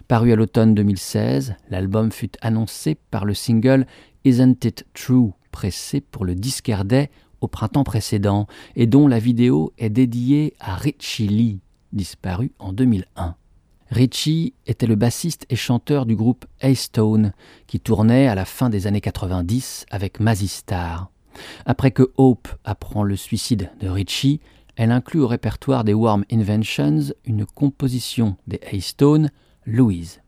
Paru 0.09 0.33
à 0.33 0.37
l'automne 0.37 0.75
2016, 0.75 1.55
l'album 1.71 2.11
fut 2.11 2.33
annoncé 2.41 2.97
par 3.11 3.25
le 3.25 3.35
single 3.35 3.87
Isn't 4.25 4.65
It 4.65 4.87
True, 4.95 5.31
pressé 5.53 6.01
pour 6.01 6.25
le 6.25 6.35
disquaire 6.35 6.85
Day 6.85 7.11
au 7.41 7.49
printemps 7.49 7.85
précédent, 7.85 8.47
et 8.77 8.87
dont 8.87 9.09
la 9.09 9.19
vidéo 9.19 9.73
est 9.79 9.91
dédiée 9.91 10.55
à 10.61 10.77
Richie 10.77 11.29
Lee, 11.29 11.61
disparu 11.93 12.53
en 12.59 12.73
2001. 12.73 13.35
Richie 13.91 14.55
était 14.67 14.87
le 14.87 14.95
bassiste 14.95 15.47
et 15.51 15.57
chanteur 15.57 16.07
du 16.07 16.17
groupe 16.17 16.45
Haystone, 16.61 17.33
qui 17.67 17.81
tournait 17.81 18.29
à 18.29 18.35
la 18.35 18.45
fin 18.45 18.71
des 18.71 18.87
années 18.87 19.01
90 19.01 19.87
avec 19.91 20.21
Mazzy 20.21 20.49
Star. 20.49 21.11
Après 21.67 21.91
que 21.91 22.13
Hope 22.17 22.49
apprend 22.65 23.03
le 23.03 23.17
suicide 23.17 23.71
de 23.81 23.89
Richie, 23.89 24.41
elle 24.81 24.93
inclut 24.93 25.21
au 25.21 25.27
répertoire 25.27 25.85
des 25.85 25.93
Warm 25.93 26.25
Inventions 26.33 27.12
une 27.27 27.45
composition 27.45 28.37
des 28.47 28.61
Haystone, 28.62 29.31
Louise. 29.66 30.23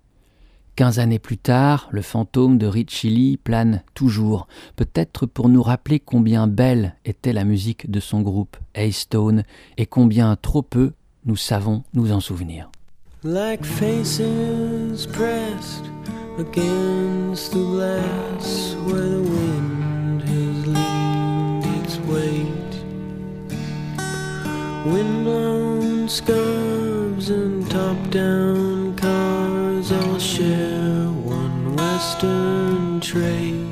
Quinze 0.77 0.99
années 0.99 1.19
plus 1.19 1.39
tard, 1.39 1.89
le 1.91 2.03
fantôme 2.03 2.59
de 2.59 2.67
Richie 2.67 3.09
Lee 3.09 3.39
plane 3.39 3.83
toujours, 3.95 4.47
peut-être 4.77 5.25
pour 5.25 5.49
nous 5.49 5.63
rappeler 5.63 6.01
combien 6.01 6.49
belle 6.49 6.97
était 7.07 7.33
la 7.33 7.45
musique 7.45 7.91
de 7.91 7.99
son 7.99 8.21
groupe 8.21 8.59
Haystone 8.75 9.45
et 9.79 9.87
combien 9.87 10.37
trop 10.37 10.61
peu 10.61 10.93
nous 11.25 11.37
savons 11.37 11.83
nous 11.95 12.13
en 12.13 12.21
souvenir. 12.21 12.71
Windblown 24.85 26.09
scarves 26.09 27.31
and 27.31 27.71
top 27.71 28.11
down 28.11 28.97
cars 28.97 29.93
all 29.93 30.19
share 30.19 31.07
one 31.07 31.77
western 31.77 33.01
trait. 33.01 33.69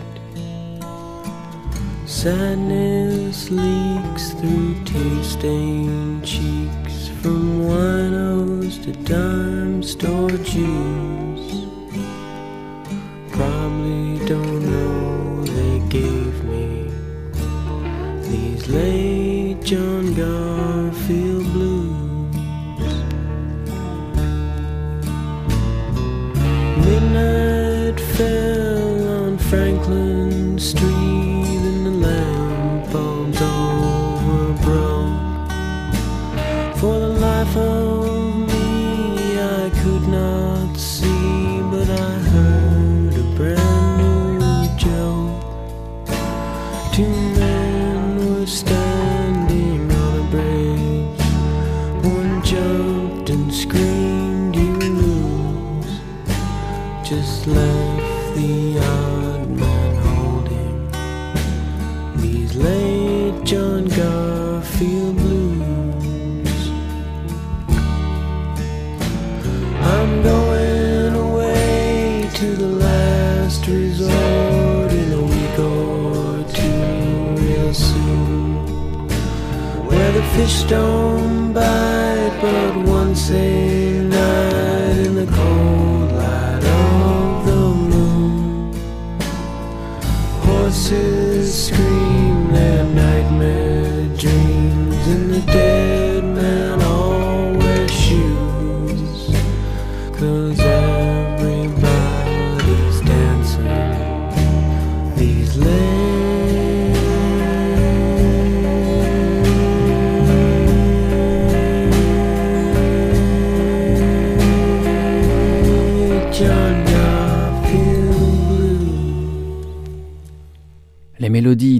Sadness 2.06 3.50
leaks 3.50 4.30
through 4.34 4.76
tear 4.84 5.24
stained 5.24 6.24
cheeks 6.24 7.08
from 7.20 7.66
winos 7.66 8.80
to 8.84 8.92
dime 9.02 9.82
store 9.82 10.30
Jews. 10.30 11.66
Probably 13.32 14.24
don't 14.26 14.62
know 14.64 15.44
they 15.44 15.80
gave 15.88 16.44
me 16.44 16.88
these 18.28 18.68
late 18.68 19.60
John 19.64 19.99
stream. 30.58 31.39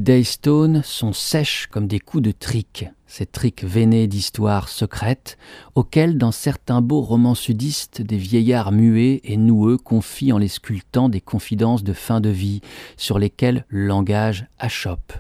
d'Haystone 0.01 0.81
sont 0.83 1.13
sèches 1.13 1.67
comme 1.71 1.87
des 1.87 2.01
coups 2.01 2.23
de 2.23 2.33
trick, 2.33 2.87
ces 3.07 3.27
tricks 3.27 3.65
veinés 3.65 4.07
d'histoires 4.07 4.71
secrètes, 4.71 5.37
auxquelles 5.75 6.17
dans 6.17 6.33
certains 6.33 6.81
beaux 6.81 7.03
romans 7.03 7.35
sudistes 7.35 8.01
des 8.01 8.17
vieillards 8.17 8.73
muets 8.73 9.21
et 9.25 9.37
noueux 9.37 9.77
confient 9.77 10.33
en 10.33 10.39
les 10.39 10.49
sculptant 10.49 11.11
des 11.11 11.21
confidences 11.21 11.85
de 11.85 11.93
fin 11.93 12.23
de 12.23 12.31
vie 12.31 12.63
sur 12.97 13.19
lesquelles 13.19 13.67
le 13.69 13.87
langage 13.87 14.47
achoppe. 14.59 15.13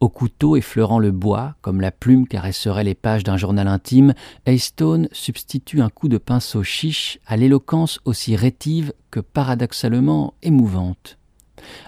Au 0.00 0.08
couteau 0.08 0.56
effleurant 0.56 0.98
le 0.98 1.12
bois, 1.12 1.54
comme 1.60 1.80
la 1.80 1.92
plume 1.92 2.26
caresserait 2.26 2.82
les 2.82 2.96
pages 2.96 3.22
d'un 3.22 3.36
journal 3.36 3.68
intime, 3.68 4.12
Haystone 4.44 5.08
substitue 5.12 5.80
un 5.80 5.88
coup 5.88 6.08
de 6.08 6.18
pinceau 6.18 6.64
chiche 6.64 7.20
à 7.26 7.36
l'éloquence 7.36 8.00
aussi 8.04 8.34
rétive 8.34 8.92
que 9.12 9.20
paradoxalement 9.20 10.34
émouvante. 10.42 11.16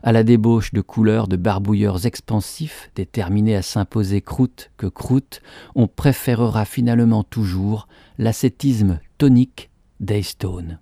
À 0.03 0.13
la 0.13 0.23
débauche 0.23 0.73
de 0.73 0.81
couleurs 0.81 1.29
de 1.29 1.37
barbouilleurs 1.37 2.07
expansifs, 2.07 2.91
déterminés 2.95 3.57
à 3.57 3.63
s'imposer 3.63 4.21
croûte 4.21 4.71
que 4.77 4.87
croûte, 4.87 5.43
on 5.75 5.87
préférera 5.87 6.65
finalement 6.65 7.25
toujours 7.25 7.89
l'ascétisme 8.19 9.01
tonique 9.19 9.71
d'Haystone. 10.01 10.79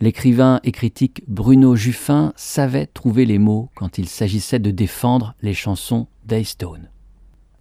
L'écrivain 0.00 0.60
et 0.64 0.72
critique 0.72 1.22
Bruno 1.28 1.76
Juffin 1.76 2.32
savait 2.36 2.86
trouver 2.86 3.24
les 3.24 3.38
mots 3.38 3.70
quand 3.74 3.98
il 3.98 4.08
s'agissait 4.08 4.58
de 4.58 4.70
défendre 4.70 5.34
les 5.40 5.54
chansons 5.54 6.08
d'Haystone. 6.26 6.88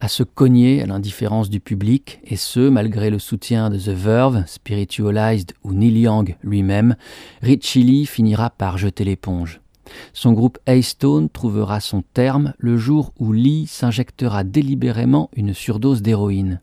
À 0.03 0.09
se 0.09 0.23
cogner 0.23 0.81
à 0.81 0.85
l'indifférence 0.85 1.49
du 1.49 1.61
public, 1.61 2.19
et 2.25 2.35
ce, 2.35 2.67
malgré 2.67 3.09
le 3.09 3.19
soutien 3.19 3.69
de 3.69 3.77
The 3.77 3.95
Verve, 3.95 4.43
Spiritualized 4.47 5.53
ou 5.63 5.71
Neil 5.71 6.01
Young 6.01 6.35
lui-même, 6.43 6.97
Richie 7.41 7.83
Lee 7.83 8.05
finira 8.05 8.49
par 8.49 8.77
jeter 8.77 9.05
l'éponge. 9.05 9.61
Son 10.13 10.33
groupe 10.33 10.59
Haystone 10.65 11.29
trouvera 11.29 11.79
son 11.79 12.03
terme 12.13 12.53
le 12.57 12.77
jour 12.77 13.13
où 13.19 13.33
Lee 13.33 13.67
s'injectera 13.67 14.43
délibérément 14.43 15.29
une 15.35 15.53
surdose 15.53 16.01
d'héroïne. 16.01 16.61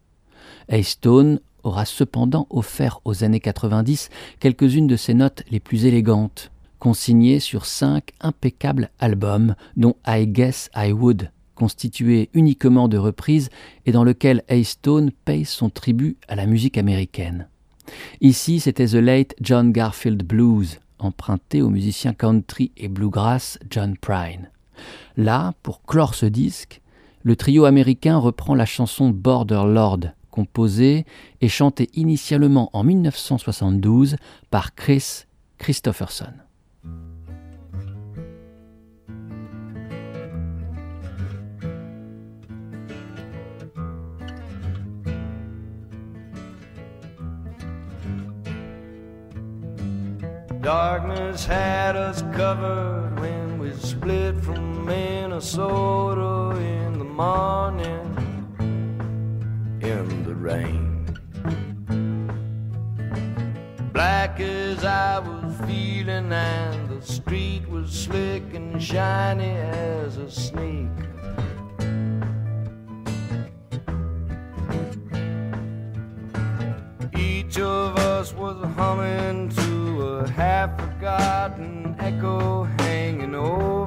Haystone 0.68 1.40
aura 1.62 1.84
cependant 1.84 2.46
offert 2.50 3.00
aux 3.04 3.24
années 3.24 3.40
90 3.40 4.08
quelques-unes 4.38 4.86
de 4.86 4.96
ses 4.96 5.14
notes 5.14 5.44
les 5.50 5.60
plus 5.60 5.84
élégantes, 5.84 6.50
consignées 6.78 7.40
sur 7.40 7.66
cinq 7.66 8.12
impeccables 8.20 8.90
albums, 8.98 9.54
dont 9.76 9.96
I 10.06 10.26
Guess 10.26 10.70
I 10.74 10.92
Would, 10.92 11.30
constitué 11.54 12.30
uniquement 12.32 12.88
de 12.88 12.96
reprises 12.96 13.50
et 13.84 13.92
dans 13.92 14.04
lequel 14.04 14.42
Haystone 14.48 15.10
paye 15.24 15.44
son 15.44 15.68
tribut 15.68 16.16
à 16.28 16.36
la 16.36 16.46
musique 16.46 16.78
américaine. 16.78 17.48
Ici, 18.20 18.60
c'était 18.60 18.86
The 18.86 18.94
Late 18.94 19.34
John 19.40 19.72
Garfield 19.72 20.22
Blues, 20.22 20.78
emprunté 21.04 21.62
au 21.62 21.70
musicien 21.70 22.12
country 22.12 22.72
et 22.76 22.88
bluegrass 22.88 23.58
John 23.70 23.96
Prine. 23.96 24.50
Là, 25.16 25.54
pour 25.62 25.82
clore 25.84 26.14
ce 26.14 26.26
disque, 26.26 26.80
le 27.22 27.36
trio 27.36 27.64
américain 27.64 28.16
reprend 28.16 28.54
la 28.54 28.66
chanson 28.66 29.10
Border 29.10 29.62
Lord, 29.66 30.00
composée 30.30 31.04
et 31.40 31.48
chantée 31.48 31.90
initialement 31.94 32.70
en 32.72 32.84
1972 32.84 34.16
par 34.50 34.74
Chris 34.74 35.24
Christopherson. 35.58 36.32
Darkness 50.60 51.46
had 51.46 51.96
us 51.96 52.20
covered 52.36 53.18
when 53.18 53.58
we 53.58 53.72
split 53.72 54.36
from 54.44 54.84
Minnesota 54.84 56.54
in 56.60 56.98
the 56.98 57.04
morning 57.04 58.14
in 59.80 60.22
the 60.24 60.34
rain. 60.34 61.06
Black 63.94 64.38
as 64.38 64.84
I 64.84 65.20
was 65.20 65.56
feeling, 65.66 66.30
and 66.30 66.90
the 66.90 67.00
street 67.06 67.66
was 67.66 67.90
slick 67.90 68.42
and 68.52 68.82
shiny 68.82 69.56
as 69.56 70.18
a 70.18 70.30
snake. 70.30 70.88
Each 77.16 77.58
of 77.58 77.96
us 77.96 78.34
was 78.34 78.62
humming 78.76 79.48
to 79.48 79.69
half 80.28 80.78
forgotten 80.78 81.96
echo 81.98 82.64
hanging 82.78 83.34
over 83.34 83.79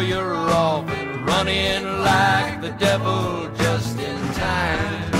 you're 0.00 0.34
off 0.34 0.88
and 0.90 1.26
running 1.26 1.84
like 2.00 2.60
the 2.60 2.70
devil 2.78 3.48
just 3.56 3.98
in 3.98 4.18
time. 4.34 5.10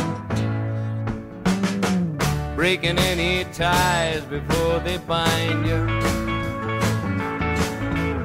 Breaking 2.57 2.99
any 2.99 3.45
ties 3.53 4.22
before 4.24 4.81
they 4.81 4.99
bind 4.99 5.66
you. 5.66 5.87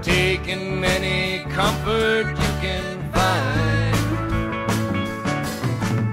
Taking 0.01 0.83
any 0.83 1.43
comfort 1.51 2.27
you 2.27 2.51
can 2.65 3.11
find. 3.11 3.97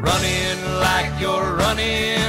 Running 0.03 0.59
like 0.86 1.20
you're 1.20 1.55
running 1.57 2.19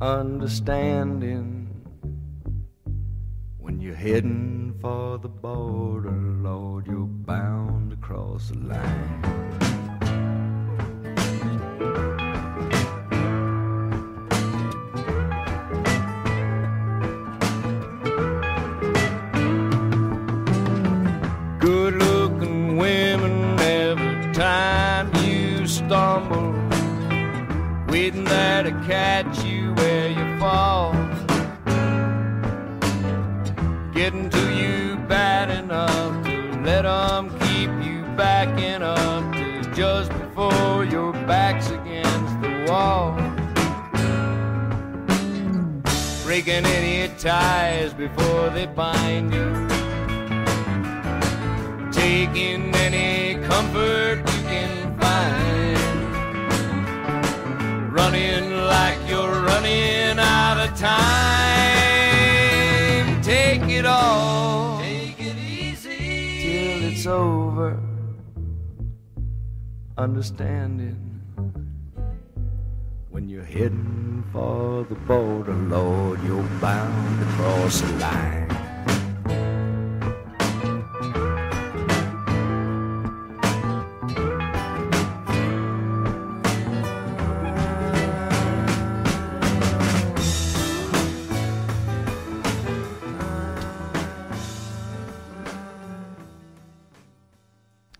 Understanding 0.00 1.66
when 3.58 3.80
you're 3.80 3.96
heading 3.96 4.72
for 4.80 5.18
the 5.18 5.28
border, 5.28 6.12
Lord, 6.12 6.86
you're 6.86 7.00
bound 7.00 7.90
to 7.90 7.96
cross 7.96 8.50
the 8.50 8.58
line. 8.58 9.22
Good 21.58 21.94
looking 21.94 22.76
women 22.76 23.58
every 23.58 24.32
time 24.32 25.12
you 25.24 25.66
stumble, 25.66 26.54
waiting 27.98 28.22
there 28.22 28.62
to 28.62 28.70
catch 28.86 29.44
you 29.44 29.74
where 29.74 30.08
you 30.08 30.38
fall. 30.38 30.92
Getting 33.92 34.30
to 34.30 34.44
you 34.54 34.98
bad 35.08 35.50
enough 35.50 36.12
to 36.26 36.60
let 36.62 36.84
'em 36.86 37.24
keep 37.40 37.70
you 37.88 38.04
backing 38.16 38.82
up 38.84 39.24
to 39.32 39.46
just 39.74 40.10
before 40.22 40.84
your 40.84 41.12
back's 41.26 41.70
against 41.78 42.34
the 42.44 42.52
wall. 42.68 43.08
Breaking 46.24 46.64
any 46.78 47.08
ties 47.18 47.92
before 47.94 48.48
they 48.50 48.66
bind 48.66 49.34
you 49.34 49.48
taking 51.90 52.62
any 52.86 53.42
comfort 53.50 54.37
like 58.68 58.98
you're 59.08 59.42
running 59.50 60.18
out 60.18 60.58
of 60.66 60.76
time. 60.78 60.88
Take 63.22 63.62
it 63.68 63.86
all. 63.86 64.80
Take 64.80 65.20
it 65.20 65.36
easy. 65.36 66.42
Till 66.42 66.84
it's 66.90 67.06
over. 67.06 67.80
Understanding. 69.96 70.96
When 73.10 73.28
you're 73.28 73.44
heading 73.44 74.22
for 74.32 74.84
the 74.88 74.94
border, 74.94 75.54
Lord, 75.54 76.22
you're 76.22 76.42
bound 76.60 77.20
to 77.20 77.26
cross 77.36 77.80
the 77.80 77.92
line. 77.94 78.67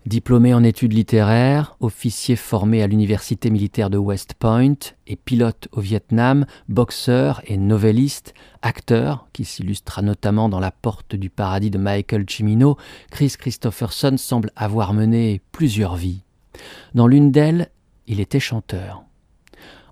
Diplômé 0.09 0.55
en 0.55 0.63
études 0.63 0.93
littéraires, 0.93 1.75
officier 1.81 2.35
formé 2.35 2.81
à 2.81 2.87
l'université 2.87 3.51
militaire 3.51 3.91
de 3.91 3.99
West 3.99 4.33
Point 4.33 4.73
et 5.05 5.15
pilote 5.15 5.67
au 5.71 5.81
Vietnam, 5.81 6.47
boxeur 6.67 7.43
et 7.45 7.57
novelliste, 7.57 8.33
acteur, 8.63 9.27
qui 9.33 9.45
s'illustra 9.45 10.01
notamment 10.01 10.49
dans 10.49 10.59
La 10.59 10.71
Porte 10.71 11.15
du 11.15 11.29
Paradis 11.29 11.69
de 11.69 11.77
Michael 11.77 12.25
Cimino, 12.27 12.75
Chris 13.11 13.35
Christopherson 13.37 14.17
semble 14.17 14.49
avoir 14.55 14.93
mené 14.93 15.41
plusieurs 15.51 15.95
vies. 15.95 16.23
Dans 16.95 17.05
l'une 17.05 17.31
d'elles, 17.31 17.69
il 18.07 18.19
était 18.19 18.39
chanteur. 18.39 19.03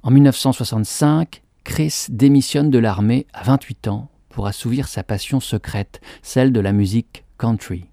En 0.01 0.09
1965, 0.09 1.43
Chris 1.63 2.07
démissionne 2.09 2.71
de 2.71 2.79
l'armée 2.79 3.27
à 3.33 3.43
28 3.43 3.87
ans 3.87 4.09
pour 4.29 4.47
assouvir 4.47 4.87
sa 4.87 5.03
passion 5.03 5.39
secrète, 5.39 6.01
celle 6.23 6.51
de 6.51 6.59
la 6.59 6.73
musique 6.73 7.23
country. 7.37 7.85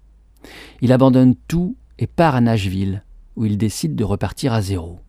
Il 0.81 0.91
abandonne 0.91 1.35
tout 1.47 1.75
et 1.99 2.07
part 2.07 2.35
à 2.35 2.41
Nashville, 2.41 3.03
où 3.35 3.45
il 3.45 3.57
décide 3.57 3.95
de 3.95 4.03
repartir 4.03 4.53
à 4.53 4.61
zéro. 4.61 4.99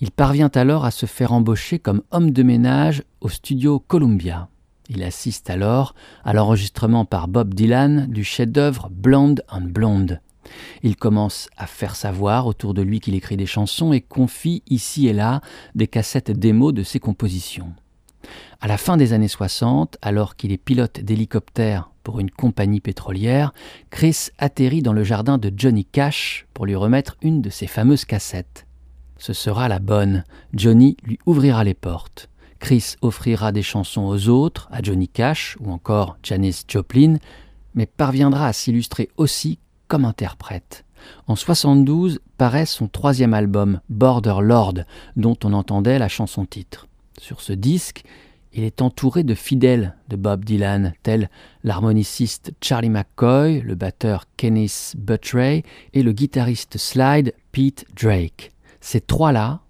Il 0.00 0.10
parvient 0.10 0.50
alors 0.54 0.84
à 0.84 0.90
se 0.90 1.06
faire 1.06 1.32
embaucher 1.32 1.78
comme 1.78 2.02
homme 2.10 2.30
de 2.30 2.42
ménage 2.42 3.04
au 3.20 3.28
studio 3.28 3.78
Columbia. 3.78 4.48
Il 4.88 5.02
assiste 5.02 5.48
alors 5.48 5.94
à 6.24 6.32
l'enregistrement 6.32 7.04
par 7.04 7.28
Bob 7.28 7.54
Dylan 7.54 8.06
du 8.08 8.24
chef-d'œuvre 8.24 8.90
Blonde 8.90 9.42
and 9.48 9.62
Blonde. 9.62 10.20
Il 10.82 10.96
commence 10.96 11.48
à 11.56 11.66
faire 11.66 11.96
savoir 11.96 12.46
autour 12.46 12.74
de 12.74 12.82
lui 12.82 13.00
qu'il 13.00 13.14
écrit 13.14 13.38
des 13.38 13.46
chansons 13.46 13.92
et 13.92 14.02
confie 14.02 14.62
ici 14.68 15.08
et 15.08 15.14
là 15.14 15.40
des 15.74 15.86
cassettes 15.86 16.30
démos 16.30 16.74
de 16.74 16.82
ses 16.82 17.00
compositions. 17.00 17.72
À 18.60 18.68
la 18.68 18.76
fin 18.76 18.96
des 18.96 19.12
années 19.12 19.28
60, 19.28 19.96
alors 20.02 20.36
qu'il 20.36 20.52
est 20.52 20.58
pilote 20.58 21.00
d'hélicoptère 21.00 21.90
pour 22.04 22.20
une 22.20 22.30
compagnie 22.30 22.80
pétrolière, 22.80 23.52
Chris 23.90 24.28
atterrit 24.38 24.82
dans 24.82 24.92
le 24.92 25.02
jardin 25.02 25.38
de 25.38 25.52
Johnny 25.56 25.84
Cash 25.84 26.46
pour 26.54 26.66
lui 26.66 26.76
remettre 26.76 27.16
une 27.22 27.42
de 27.42 27.50
ses 27.50 27.66
fameuses 27.66 28.04
cassettes. 28.04 28.66
Ce 29.18 29.32
sera 29.32 29.68
la 29.68 29.80
bonne. 29.80 30.24
Johnny 30.52 30.96
lui 31.02 31.18
ouvrira 31.26 31.64
les 31.64 31.74
portes. 31.74 32.28
Chris 32.60 32.94
offrira 33.02 33.52
des 33.52 33.62
chansons 33.62 34.02
aux 34.02 34.28
autres, 34.28 34.68
à 34.70 34.82
Johnny 34.82 35.08
Cash 35.08 35.56
ou 35.60 35.72
encore 35.72 36.16
Janis 36.22 36.62
Joplin, 36.68 37.16
mais 37.74 37.86
parviendra 37.86 38.46
à 38.46 38.52
s'illustrer 38.52 39.08
aussi 39.16 39.58
comme 39.88 40.04
interprète. 40.04 40.84
En 41.26 41.36
72 41.36 42.20
paraît 42.38 42.66
son 42.66 42.88
troisième 42.88 43.34
album, 43.34 43.80
Border 43.88 44.36
Lord, 44.40 44.74
dont 45.16 45.36
on 45.44 45.52
entendait 45.52 45.98
la 45.98 46.08
chanson 46.08 46.44
titre. 46.44 46.86
Sur 47.18 47.40
ce 47.40 47.52
disque, 47.52 48.04
il 48.54 48.64
est 48.64 48.82
entouré 48.82 49.24
de 49.24 49.34
fidèles 49.34 49.96
de 50.08 50.16
Bob 50.16 50.44
Dylan, 50.44 50.94
tels 51.02 51.28
l'harmoniciste 51.64 52.52
Charlie 52.62 52.88
McCoy, 52.88 53.60
le 53.60 53.74
batteur 53.74 54.26
Kenneth 54.36 54.94
Buttray 54.96 55.64
et 55.92 56.02
le 56.02 56.12
guitariste 56.12 56.78
slide 56.78 57.34
Pete 57.52 57.84
Drake. 58.00 58.52
Ces 58.80 59.00
trois-là, 59.00 59.60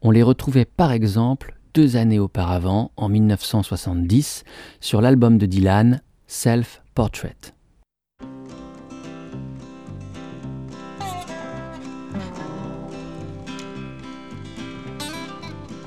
on 0.00 0.10
les 0.10 0.22
retrouvait 0.22 0.64
par 0.64 0.92
exemple 0.92 1.58
deux 1.74 1.96
années 1.96 2.18
auparavant, 2.18 2.90
en 2.96 3.08
1970, 3.08 4.44
sur 4.80 5.00
l'album 5.00 5.38
de 5.38 5.46
Dylan, 5.46 6.02
Self 6.26 6.82
Portrait. 6.94 7.36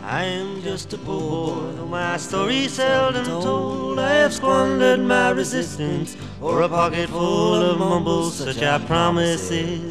I 0.07 0.25
am 0.25 0.61
just 0.61 0.93
a 0.93 0.99
poor 0.99 1.73
boy, 1.73 1.85
my 1.87 2.17
story's 2.17 2.73
seldom 2.73 3.25
told. 3.25 3.97
I 3.97 4.13
have 4.21 4.35
squandered 4.35 4.99
my 4.99 5.31
resistance 5.31 6.15
for 6.39 6.61
a 6.61 6.69
pocket 6.69 7.09
full 7.09 7.55
of 7.55 7.79
mumbles, 7.79 8.35
such 8.35 8.61
are 8.61 8.79
promises. 8.81 9.81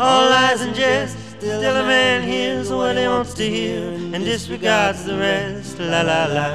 All 0.00 0.30
lies 0.30 0.62
and 0.62 0.74
jest, 0.74 1.18
still 1.36 1.76
a 1.76 1.84
man 1.86 2.22
hears 2.26 2.70
what 2.70 2.96
he 2.96 3.06
wants 3.06 3.34
to 3.34 3.46
hear 3.46 3.92
and 3.92 4.24
disregards 4.24 5.04
the 5.04 5.18
rest. 5.18 5.78
La 5.78 6.00
la 6.00 6.24
la, 6.24 6.46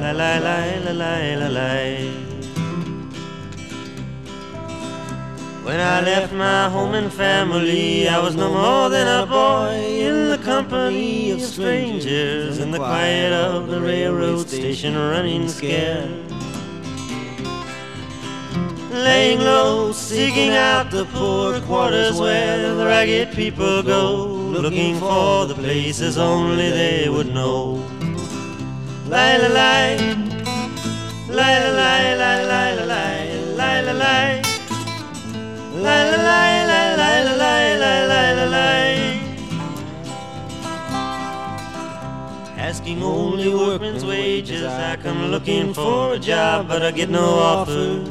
la 0.00 0.12
la 0.12 0.38
la, 0.38 0.64
la 0.82 0.92
la 0.92 1.34
la 1.36 1.48
la. 1.48 2.31
When 5.64 5.78
I 5.78 6.00
left 6.00 6.32
my 6.32 6.68
home 6.68 6.94
and 6.94 7.12
family, 7.12 8.08
I 8.08 8.18
was 8.18 8.34
no 8.34 8.52
more 8.52 8.90
than 8.90 9.06
a 9.06 9.24
boy 9.24 9.76
in 10.08 10.28
the 10.28 10.38
company 10.38 11.30
of 11.30 11.40
strangers 11.40 12.58
in 12.58 12.72
the 12.72 12.78
quiet 12.78 13.32
of 13.32 13.68
the 13.68 13.80
railroad 13.80 14.48
station, 14.48 14.96
running 14.96 15.48
scared. 15.48 16.10
Laying 18.90 19.38
low, 19.38 19.92
seeking 19.92 20.50
out 20.50 20.90
the 20.90 21.04
poor 21.04 21.60
quarters 21.60 22.18
where 22.18 22.74
the 22.74 22.84
ragged 22.84 23.32
people 23.32 23.84
go, 23.84 24.26
looking 24.26 24.98
for 24.98 25.46
the 25.46 25.54
places 25.54 26.18
only 26.18 26.70
they 26.70 27.08
would 27.08 27.32
know. 27.32 27.74
Lie, 29.06 29.36
lie, 29.36 29.48
lie, 29.48 29.96
lie, 31.28 31.70
lie, 31.70 32.14
lie, 32.16 32.44
lie, 32.44 32.84
lie, 32.84 33.44
lie, 33.56 33.92
lie, 33.92 34.51
Asking 42.72 43.02
only 43.02 43.48
workman's 43.54 44.04
wages 44.04 44.64
I 44.64 44.96
come 44.96 45.30
looking 45.30 45.74
for 45.74 46.14
a 46.14 46.18
job 46.18 46.68
but 46.68 46.82
I 46.82 46.90
get 46.90 47.10
no 47.10 47.24
offers 47.24 48.08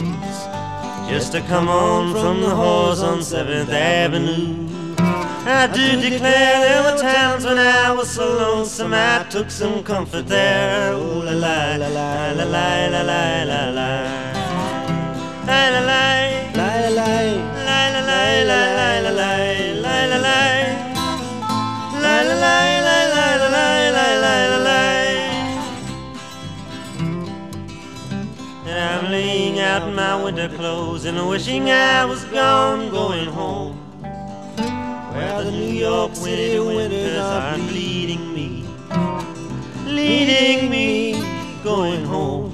Just 1.10 1.32
to 1.32 1.42
come 1.42 1.68
on 1.68 2.14
from 2.14 2.42
the 2.42 2.54
horse 2.54 3.02
on 3.02 3.20
7th 3.20 3.70
Avenue 3.70 4.68
I 5.00 5.68
do 5.68 6.00
declare 6.00 6.60
there 6.62 6.84
were 6.84 7.00
times 7.02 7.44
when 7.46 7.58
I 7.58 7.92
was 7.92 8.10
so 8.10 8.26
lonesome 8.26 8.94
I 8.94 9.26
took 9.30 9.50
some 9.50 9.84
comfort 9.84 10.28
there 10.28 10.94
Oh 10.94 11.20
la 11.26 11.32
la 11.32 11.76
la 11.76 11.88
la 11.88 12.32
la 12.34 12.44
la 12.44 12.86
la 12.88 13.04
la 13.04 13.72
La 15.48 15.70
la 15.70 15.70
la 15.70 15.80
la 15.80 16.31
out 29.72 29.94
my 29.94 30.22
winter 30.22 30.50
clothes 30.50 31.06
and 31.06 31.18
wishing 31.30 31.70
I 31.70 32.04
was 32.04 32.26
gone, 32.26 32.90
going 32.92 33.30
home. 33.30 33.78
Where 35.14 35.44
the 35.46 35.52
New 35.52 35.76
York 35.90 36.14
City 36.14 36.60
winters 36.60 37.18
are 37.18 37.58
leading 37.58 38.34
me, 38.34 38.66
leading 39.86 40.70
me, 40.70 41.14
going 41.64 42.04
home. 42.04 42.52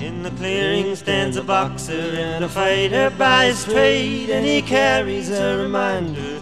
In 0.00 0.22
the 0.22 0.30
clearing 0.38 0.96
stands 0.96 1.36
a 1.36 1.42
boxer 1.42 2.14
and 2.28 2.44
a 2.44 2.48
fighter 2.48 3.10
by 3.18 3.46
his 3.48 3.62
trade, 3.64 4.30
and 4.30 4.46
he 4.46 4.62
carries 4.62 5.28
a 5.28 5.58
reminder 5.58 6.41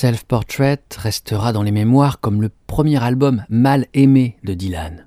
Self-Portrait 0.00 0.80
restera 0.96 1.52
dans 1.52 1.62
les 1.62 1.72
mémoires 1.72 2.20
comme 2.20 2.40
le 2.40 2.50
premier 2.66 3.04
album 3.04 3.44
mal 3.50 3.86
aimé 3.92 4.38
de 4.44 4.54
Dylan. 4.54 5.06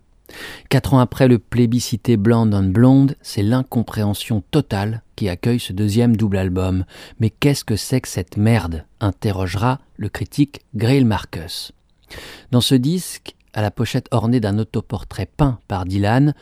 Quatre 0.69 0.93
ans 0.93 0.99
après 0.99 1.27
le 1.27 1.39
plébiscité 1.39 2.15
Blonde 2.15 2.53
on 2.53 2.61
Blonde, 2.61 3.15
c'est 3.23 3.41
l'incompréhension 3.41 4.43
totale 4.51 5.01
qui 5.15 5.29
accueille 5.29 5.59
ce 5.59 5.73
deuxième 5.73 6.15
double 6.15 6.37
album. 6.37 6.85
Mais 7.19 7.31
qu'est-ce 7.31 7.63
que 7.63 7.75
c'est 7.75 8.01
que 8.01 8.07
cette 8.07 8.37
merde? 8.37 8.85
interrogera 8.99 9.79
le 9.97 10.09
critique 10.09 10.61
Grail 10.75 11.05
Marcus. 11.05 11.71
Dans 12.51 12.61
ce 12.61 12.75
disque, 12.75 13.33
à 13.53 13.63
la 13.63 13.71
pochette 13.71 14.09
ornée 14.11 14.41
d'un 14.41 14.59
autoportrait 14.59 15.25
peint 15.25 15.57
par 15.67 15.85
Dylan, 15.85 16.35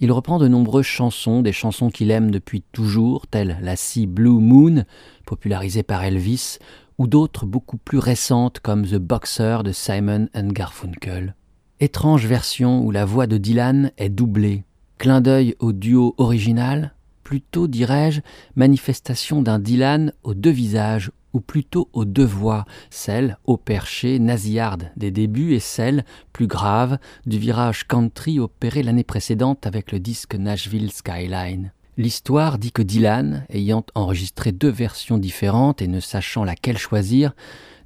il 0.00 0.12
reprend 0.12 0.38
de 0.38 0.48
nombreuses 0.48 0.84
chansons, 0.84 1.40
des 1.40 1.52
chansons 1.52 1.88
qu'il 1.88 2.10
aime 2.10 2.30
depuis 2.30 2.60
toujours, 2.72 3.26
telles 3.26 3.56
la 3.62 3.76
Sea 3.76 4.06
Blue 4.06 4.38
Moon, 4.38 4.84
popularisée 5.24 5.82
par 5.82 6.04
Elvis, 6.04 6.58
ou 6.98 7.06
d'autres 7.06 7.46
beaucoup 7.46 7.76
plus 7.76 7.98
récentes 7.98 8.60
comme 8.60 8.86
The 8.86 8.96
Boxer 8.96 9.62
de 9.62 9.72
Simon 9.72 10.28
and 10.34 10.48
Garfunkel. 10.48 11.34
Étrange 11.80 12.26
version 12.26 12.82
où 12.84 12.90
la 12.90 13.04
voix 13.04 13.26
de 13.26 13.36
Dylan 13.36 13.92
est 13.98 14.08
doublée. 14.08 14.64
Clin 14.98 15.20
d'œil 15.20 15.54
au 15.58 15.72
duo 15.72 16.14
original, 16.16 16.94
plutôt 17.22 17.66
dirais-je 17.66 18.20
manifestation 18.54 19.42
d'un 19.42 19.58
Dylan 19.58 20.12
aux 20.22 20.32
deux 20.32 20.50
visages 20.50 21.10
ou 21.34 21.40
plutôt 21.40 21.90
aux 21.92 22.06
deux 22.06 22.24
voix, 22.24 22.64
celle 22.88 23.36
au 23.44 23.58
perché 23.58 24.18
nasillarde 24.18 24.90
des 24.96 25.10
débuts 25.10 25.52
et 25.52 25.60
celle, 25.60 26.06
plus 26.32 26.46
grave, 26.46 26.98
du 27.26 27.38
virage 27.38 27.86
country 27.86 28.40
opéré 28.40 28.82
l'année 28.82 29.04
précédente 29.04 29.66
avec 29.66 29.92
le 29.92 30.00
disque 30.00 30.34
Nashville 30.34 30.90
Skyline. 30.90 31.72
L'histoire 31.98 32.58
dit 32.58 32.72
que 32.72 32.82
Dylan, 32.82 33.46
ayant 33.48 33.84
enregistré 33.94 34.52
deux 34.52 34.68
versions 34.68 35.16
différentes 35.16 35.80
et 35.80 35.88
ne 35.88 36.00
sachant 36.00 36.44
laquelle 36.44 36.76
choisir, 36.76 37.34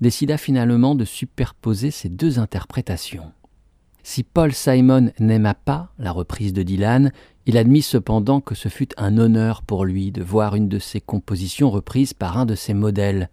décida 0.01 0.37
finalement 0.37 0.97
de 0.97 1.05
superposer 1.05 1.93
ces 1.93 2.09
deux 2.09 2.41
interprétations. 2.41 3.31
Si 4.03 4.25
Paul 4.25 4.53
Simon 4.53 5.13
n'aima 5.21 5.55
pas 5.55 5.93
la 5.99 6.11
reprise 6.11 6.53
de 6.53 6.65
Dylan, 6.65 7.13
il 7.47 7.57
admit 7.57 7.83
cependant 7.83 8.41
que 8.41 8.57
ce 8.57 8.69
fut 8.69 8.89
un 8.97 9.17
honneur 9.17 9.63
pour 9.63 9.85
lui 9.85 10.11
de 10.11 10.23
voir 10.23 10.57
une 10.57 10.69
de 10.69 10.81
ses 10.81 11.01
compositions 11.01 11.71
reprise 11.71 12.13
par 12.13 12.37
un 12.37 12.47
de 12.47 12.57
ses 12.57 12.75
modèles. 12.75 13.31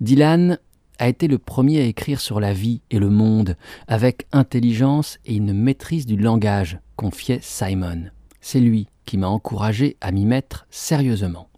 Dylan 0.00 0.58
a 1.00 1.08
été 1.08 1.26
le 1.26 1.38
premier 1.38 1.80
à 1.80 1.86
écrire 1.86 2.20
sur 2.20 2.38
la 2.38 2.52
vie 2.52 2.82
et 2.90 3.00
le 3.00 3.10
monde, 3.10 3.56
avec 3.88 4.28
intelligence 4.30 5.18
et 5.24 5.34
une 5.34 5.52
maîtrise 5.52 6.06
du 6.06 6.16
langage, 6.16 6.78
confiait 6.94 7.40
Simon. 7.42 8.10
C'est 8.40 8.60
lui 8.60 8.86
qui 9.04 9.18
m'a 9.18 9.28
encouragé 9.28 9.96
à 10.00 10.10
m'y 10.10 10.24
mettre 10.24 10.66
sérieusement. 10.70 11.48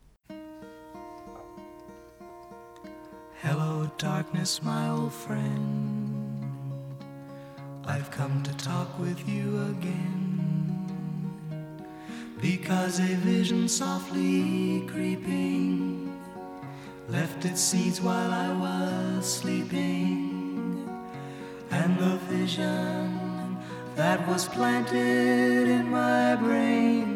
Hello, 3.43 3.87
darkness, 3.99 4.61
my 4.63 4.89
old 4.89 5.13
friend. 5.13 6.17
I've 7.87 8.11
come 8.11 8.43
to 8.43 8.53
talk 8.57 8.99
with 8.99 9.19
you 9.29 9.61
again. 9.71 10.17
Because 12.41 12.99
a 12.99 13.15
vision 13.25 13.69
softly 13.69 14.85
creeping 14.89 16.13
left 17.09 17.45
its 17.45 17.61
seeds 17.61 18.01
while 18.01 18.33
I 18.33 18.53
was 18.53 19.25
sleeping, 19.25 20.89
and 21.71 21.99
the 21.99 22.17
vision 22.29 23.57
that 23.95 24.27
was 24.29 24.49
planted 24.49 25.69
in 25.69 25.89
my 25.91 26.37
brain 26.37 27.16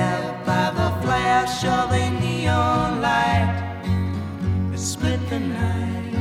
flash 1.61 1.85
of 1.85 1.91
a 1.91 2.09
neon 2.19 3.01
light, 3.01 3.83
it 4.73 4.79
split 4.79 5.19
the 5.29 5.39
night 5.39 6.13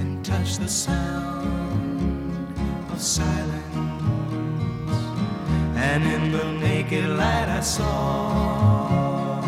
and 0.00 0.24
touched 0.24 0.60
the 0.60 0.68
sound 0.68 2.32
of 2.90 3.00
silence. 3.00 3.52
And 5.76 6.04
in 6.04 6.32
the 6.32 6.44
naked 6.66 7.08
light, 7.08 7.48
I 7.48 7.60
saw 7.60 9.40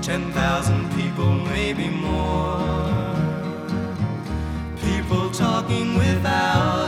ten 0.00 0.32
thousand 0.32 0.90
people, 0.94 1.32
maybe 1.32 1.88
more. 1.88 2.60
People 4.80 5.30
talking 5.30 5.94
without 5.96 6.81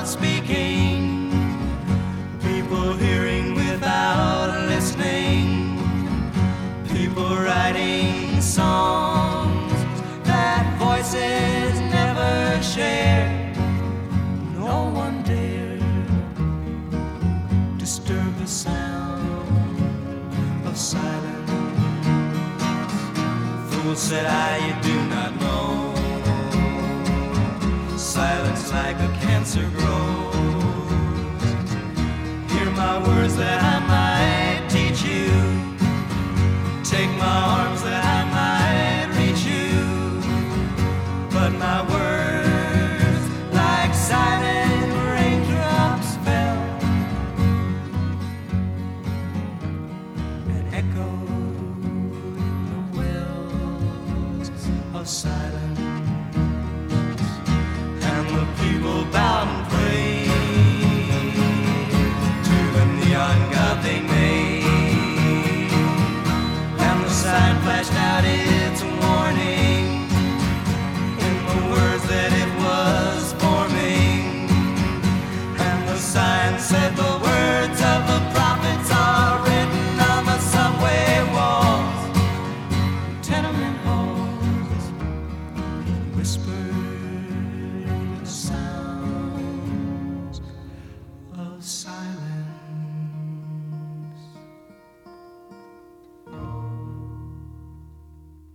songs 8.54 9.72
that 10.22 10.64
voices 10.78 11.80
never 11.90 12.62
shared. 12.62 13.56
No 14.56 14.92
one 14.94 15.24
dared 15.24 15.82
disturb 17.76 18.32
the 18.38 18.46
sound 18.46 19.26
of 20.68 20.76
silence. 20.76 21.50
Fool 23.70 23.96
said 23.96 24.26
I, 24.26 24.58
you 24.66 24.74
do 24.90 24.96
not 25.14 25.32
know. 25.42 25.92
Silence 27.98 28.70
like 28.70 28.98
a 29.08 29.10
cancer 29.20 29.68
grows. 29.78 30.34
Hear 32.52 32.70
my 32.70 33.02
words 33.04 33.34
that 33.34 33.60
I 33.74 33.76
might 33.94 34.70
teach 34.70 35.02
you. 35.02 35.26
Take 36.84 37.10
my 37.18 37.36
arms 37.58 37.63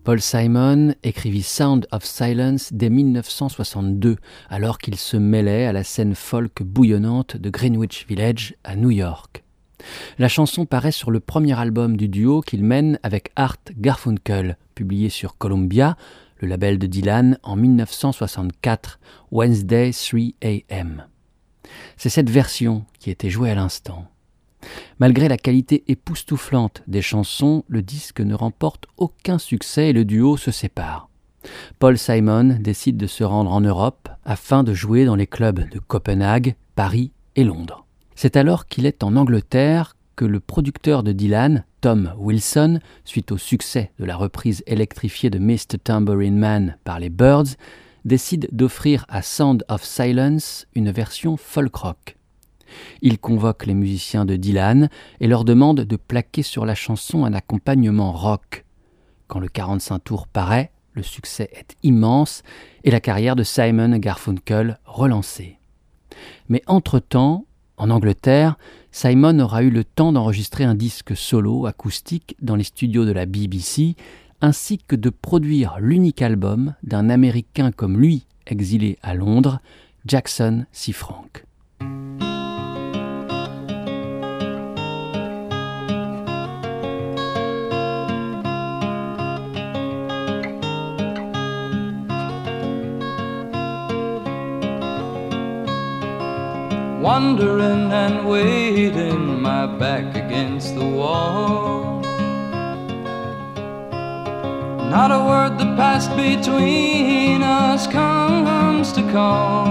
Paul 0.09 0.21
Simon 0.21 0.95
écrivit 1.03 1.43
Sound 1.43 1.85
of 1.91 2.03
Silence 2.03 2.73
dès 2.73 2.89
1962, 2.89 4.15
alors 4.49 4.79
qu'il 4.79 4.95
se 4.95 5.17
mêlait 5.17 5.67
à 5.67 5.71
la 5.71 5.83
scène 5.83 6.15
folk 6.15 6.63
bouillonnante 6.63 7.37
de 7.37 7.51
Greenwich 7.51 8.07
Village 8.07 8.55
à 8.63 8.75
New 8.75 8.89
York. 8.89 9.43
La 10.17 10.27
chanson 10.27 10.65
paraît 10.65 10.91
sur 10.91 11.11
le 11.11 11.19
premier 11.19 11.59
album 11.59 11.95
du 11.95 12.09
duo 12.09 12.41
qu'il 12.41 12.63
mène 12.63 12.97
avec 13.03 13.29
Art 13.35 13.59
Garfunkel, 13.77 14.57
publié 14.73 15.09
sur 15.09 15.37
Columbia, 15.37 15.95
le 16.39 16.47
label 16.47 16.79
de 16.79 16.87
Dylan, 16.87 17.37
en 17.43 17.55
1964, 17.55 18.99
Wednesday 19.31 19.91
3 19.91 20.21
AM. 20.41 21.05
C'est 21.97 22.09
cette 22.09 22.31
version 22.31 22.83
qui 22.97 23.11
était 23.11 23.29
jouée 23.29 23.51
à 23.51 23.55
l'instant. 23.55 24.07
Malgré 24.99 25.27
la 25.27 25.37
qualité 25.37 25.83
époustouflante 25.87 26.83
des 26.87 27.01
chansons, 27.01 27.63
le 27.67 27.81
disque 27.81 28.21
ne 28.21 28.33
remporte 28.33 28.85
aucun 28.97 29.37
succès 29.37 29.89
et 29.89 29.93
le 29.93 30.05
duo 30.05 30.37
se 30.37 30.51
sépare. 30.51 31.09
Paul 31.79 31.97
Simon 31.97 32.57
décide 32.59 32.97
de 32.97 33.07
se 33.07 33.23
rendre 33.23 33.51
en 33.51 33.61
Europe 33.61 34.09
afin 34.25 34.63
de 34.63 34.73
jouer 34.73 35.05
dans 35.05 35.15
les 35.15 35.27
clubs 35.27 35.69
de 35.69 35.79
Copenhague, 35.79 36.55
Paris 36.75 37.11
et 37.35 37.43
Londres. 37.43 37.85
C'est 38.15 38.35
alors 38.35 38.67
qu'il 38.67 38.85
est 38.85 39.03
en 39.03 39.15
Angleterre 39.15 39.95
que 40.17 40.25
le 40.25 40.41
producteur 40.41 41.03
de 41.03 41.13
Dylan, 41.13 41.63
Tom 41.79 42.13
Wilson, 42.17 42.81
suite 43.05 43.31
au 43.31 43.37
succès 43.37 43.91
de 43.99 44.05
la 44.05 44.17
reprise 44.17 44.63
électrifiée 44.67 45.29
de 45.29 45.39
Mr. 45.39 45.79
Tambourine 45.81 46.37
Man 46.37 46.77
par 46.83 46.99
les 46.99 47.09
Birds, 47.09 47.55
décide 48.03 48.49
d'offrir 48.51 49.05
à 49.07 49.21
Sound 49.21 49.63
of 49.69 49.83
Silence 49.83 50.67
une 50.75 50.91
version 50.91 51.37
folk 51.37 51.73
rock. 51.75 52.18
Il 53.01 53.19
convoque 53.19 53.65
les 53.65 53.73
musiciens 53.73 54.25
de 54.25 54.35
Dylan 54.35 54.89
et 55.19 55.27
leur 55.27 55.45
demande 55.45 55.81
de 55.81 55.95
plaquer 55.95 56.43
sur 56.43 56.65
la 56.65 56.75
chanson 56.75 57.25
un 57.25 57.33
accompagnement 57.33 58.11
rock. 58.11 58.65
Quand 59.27 59.39
le 59.39 59.47
45 59.47 59.99
tours 59.99 60.27
paraît, 60.27 60.71
le 60.93 61.03
succès 61.03 61.49
est 61.53 61.75
immense 61.83 62.43
et 62.83 62.91
la 62.91 62.99
carrière 62.99 63.35
de 63.35 63.43
Simon 63.43 63.97
Garfunkel 63.97 64.79
relancée. 64.85 65.59
Mais 66.49 66.61
entre-temps, 66.67 67.45
en 67.77 67.89
Angleterre, 67.89 68.57
Simon 68.91 69.39
aura 69.39 69.63
eu 69.63 69.69
le 69.69 69.83
temps 69.83 70.11
d'enregistrer 70.11 70.63
un 70.63 70.75
disque 70.75 71.15
solo 71.15 71.65
acoustique 71.65 72.35
dans 72.41 72.55
les 72.55 72.63
studios 72.63 73.05
de 73.05 73.11
la 73.11 73.25
BBC, 73.25 73.95
ainsi 74.41 74.77
que 74.77 74.95
de 74.95 75.09
produire 75.09 75.77
l'unique 75.79 76.21
album 76.21 76.75
d'un 76.83 77.09
Américain 77.09 77.71
comme 77.71 77.97
lui, 77.97 78.25
exilé 78.47 78.97
à 79.01 79.13
Londres, 79.13 79.59
Jackson 80.05 80.65
C. 80.71 80.91
Frank. 80.91 81.45
Wondering 97.21 97.91
and 97.91 98.29
waiting, 98.29 99.41
my 99.41 99.65
back 99.65 100.15
against 100.15 100.73
the 100.75 100.85
wall. 100.85 101.99
Not 104.95 105.11
a 105.11 105.21
word 105.29 105.57
that 105.59 105.71
passed 105.75 106.15
between 106.15 107.43
us 107.43 107.87
comes 107.87 108.93
to 108.93 109.01
call. 109.11 109.65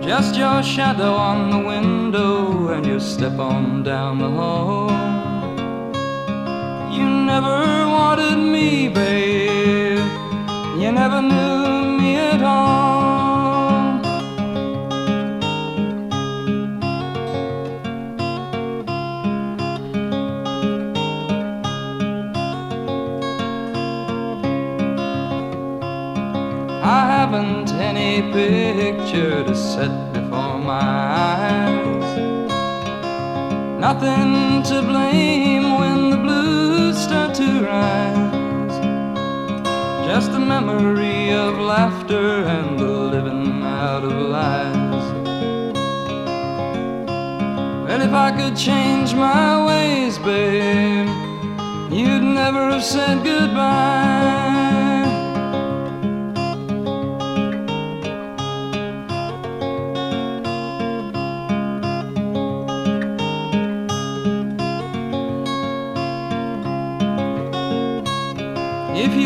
Just 0.00 0.36
your 0.36 0.62
shadow 0.62 1.14
on 1.14 1.50
the 1.50 1.58
window 1.58 2.68
and 2.68 2.86
your 2.86 3.00
step 3.00 3.36
on 3.40 3.82
down 3.82 4.18
the 4.20 4.30
hall. 4.30 4.88
You 6.96 7.06
never 7.32 7.58
wanted 7.96 8.38
me, 8.38 8.88
babe. 8.88 9.98
You 10.80 10.92
never 10.92 11.20
knew 11.20 11.98
me 11.98 12.14
at 12.14 12.40
all. 12.40 12.85
Any 27.86 28.20
picture 28.32 29.44
to 29.44 29.54
set 29.54 29.94
before 30.12 30.58
my 30.58 30.90
eyes. 31.30 32.10
Nothing 33.86 34.62
to 34.70 34.82
blame 34.82 35.78
when 35.80 36.10
the 36.10 36.16
blues 36.16 36.98
start 36.98 37.34
to 37.36 37.48
rise. 37.72 38.76
Just 40.08 40.30
a 40.32 40.40
memory 40.54 41.30
of 41.30 41.58
laughter 41.58 42.28
and 42.54 42.78
the 42.78 42.92
living 43.14 43.62
out 43.62 44.02
of 44.02 44.14
lies. 44.36 45.06
And 47.90 48.02
if 48.02 48.12
I 48.26 48.30
could 48.38 48.56
change 48.56 49.14
my 49.14 49.64
ways, 49.68 50.18
babe, 50.18 51.08
you'd 51.92 52.26
never 52.40 52.70
have 52.72 52.84
said 52.84 53.22
goodbye. 53.22 54.55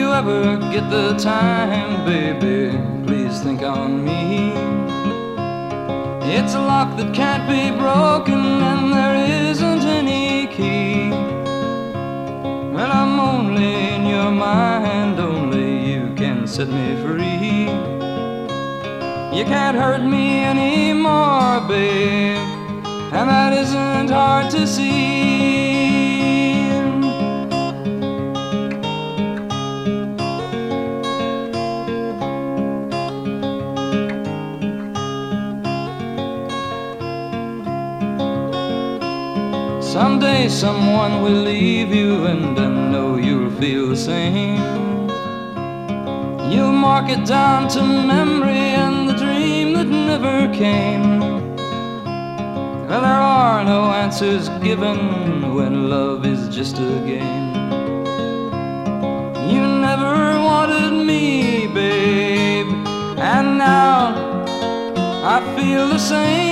You 0.01 0.13
ever 0.15 0.57
get 0.73 0.89
the 0.89 1.13
time, 1.19 2.07
baby, 2.07 2.79
please 3.07 3.43
think 3.43 3.61
on 3.63 4.03
me. 4.03 4.53
It's 6.37 6.55
a 6.55 6.63
lock 6.73 6.97
that 6.97 7.11
can't 7.15 7.47
be 7.55 7.65
broken, 7.85 8.43
and 8.71 8.93
there 8.97 9.17
isn't 9.51 9.85
any 10.01 10.47
key. 10.57 11.11
When 12.77 12.89
I'm 13.01 13.15
only 13.33 13.73
in 13.95 14.07
your 14.07 14.31
mind, 14.31 15.21
only 15.21 15.71
you 15.93 16.15
can 16.21 16.47
set 16.47 16.69
me 16.69 16.89
free. 17.03 17.69
You 19.37 19.45
can't 19.55 19.77
hurt 19.77 20.03
me 20.17 20.27
anymore, 20.53 21.61
babe, 21.69 22.49
and 23.17 23.27
that 23.35 23.53
isn't 23.53 24.11
hard 24.11 24.51
to 24.53 24.67
see. 24.67 25.30
Someday 40.01 40.49
someone 40.49 41.21
will 41.23 41.43
leave 41.43 41.95
you, 41.95 42.25
and 42.25 42.59
I 42.59 42.69
know 42.91 43.17
you'll 43.17 43.51
feel 43.61 43.89
the 43.89 43.97
same. 43.97 44.57
You'll 46.51 46.73
mark 46.73 47.11
it 47.11 47.27
down 47.27 47.69
to 47.75 47.83
memory 47.83 48.69
and 48.85 49.07
the 49.11 49.13
dream 49.13 49.75
that 49.75 49.89
never 49.89 50.49
came. 50.55 51.21
There 52.89 53.21
are 53.37 53.63
no 53.63 53.93
answers 53.93 54.49
given 54.65 55.55
when 55.55 55.91
love 55.91 56.25
is 56.25 56.49
just 56.49 56.79
a 56.79 56.93
game. 57.13 57.53
You 59.53 59.63
never 59.89 60.41
wanted 60.49 60.95
me, 61.05 61.67
babe, 61.75 62.73
and 63.19 63.59
now 63.59 64.15
I 65.35 65.37
feel 65.57 65.89
the 65.89 65.99
same. 65.99 66.50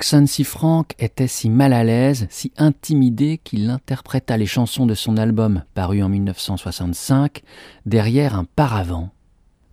Jackson 0.00 0.24
si 0.26 0.44
Frank 0.44 0.94
était 0.98 1.26
si 1.26 1.50
mal 1.50 1.74
à 1.74 1.84
l'aise, 1.84 2.26
si 2.30 2.52
intimidé 2.56 3.38
qu'il 3.44 3.68
interpréta 3.68 4.38
les 4.38 4.46
chansons 4.46 4.86
de 4.86 4.94
son 4.94 5.18
album 5.18 5.62
paru 5.74 6.02
en 6.02 6.08
1965 6.08 7.42
derrière 7.84 8.34
un 8.34 8.44
paravent. 8.44 9.10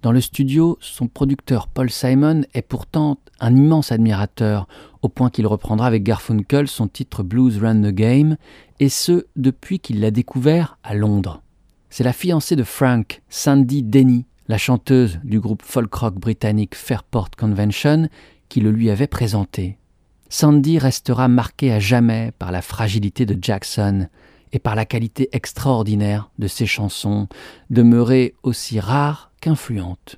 Dans 0.02 0.12
le 0.12 0.20
studio, 0.20 0.78
son 0.82 1.08
producteur 1.08 1.70
Paul 1.70 1.90
Simon 1.90 2.42
est 2.54 2.62
pourtant 2.62 3.20
un 3.40 3.56
immense 3.56 3.94
admirateur, 3.94 4.68
au 5.02 5.08
point 5.08 5.30
qu'il 5.30 5.48
reprendra 5.48 5.88
avec 5.88 6.04
Garfunkel 6.04 6.68
son 6.68 6.90
titre 6.90 7.24
Blues 7.24 7.60
Run 7.60 7.84
the 7.84 7.96
Game, 7.96 8.36
et 8.82 8.90
ce 8.90 9.28
depuis 9.38 9.80
qu'il 9.80 10.02
l'a 10.02 10.12
découvert 10.12 10.78
à 10.84 10.94
Londres. 10.94 11.42
C'est 11.90 12.04
la 12.04 12.12
fiancée 12.12 12.58
de 12.58 12.64
Frank, 12.64 13.22
Sandy 13.30 13.82
Denny, 13.82 14.26
la 14.50 14.58
chanteuse 14.58 15.22
du 15.24 15.40
groupe 15.40 15.64
folk 15.64 15.94
rock 15.94 16.16
britannique 16.16 16.76
Fairport 16.76 17.30
Convention, 17.30 18.10
qui 18.50 18.60
le 18.60 18.72
lui 18.72 18.90
avait 18.90 19.08
présenté. 19.08 19.78
Sandy 20.30 20.78
restera 20.78 21.28
marquée 21.28 21.72
à 21.72 21.80
jamais 21.80 22.32
par 22.38 22.52
la 22.52 22.62
fragilité 22.62 23.26
de 23.26 23.38
Jackson 23.42 24.08
et 24.52 24.60
par 24.60 24.76
la 24.76 24.86
qualité 24.86 25.30
extraordinaire 25.32 26.30
de 26.40 26.48
ses 26.48 26.66
chansons, 26.66 27.28
demeurées 27.70 28.34
aussi 28.44 28.80
rares 28.80 29.32
qu'influentes. 29.42 30.18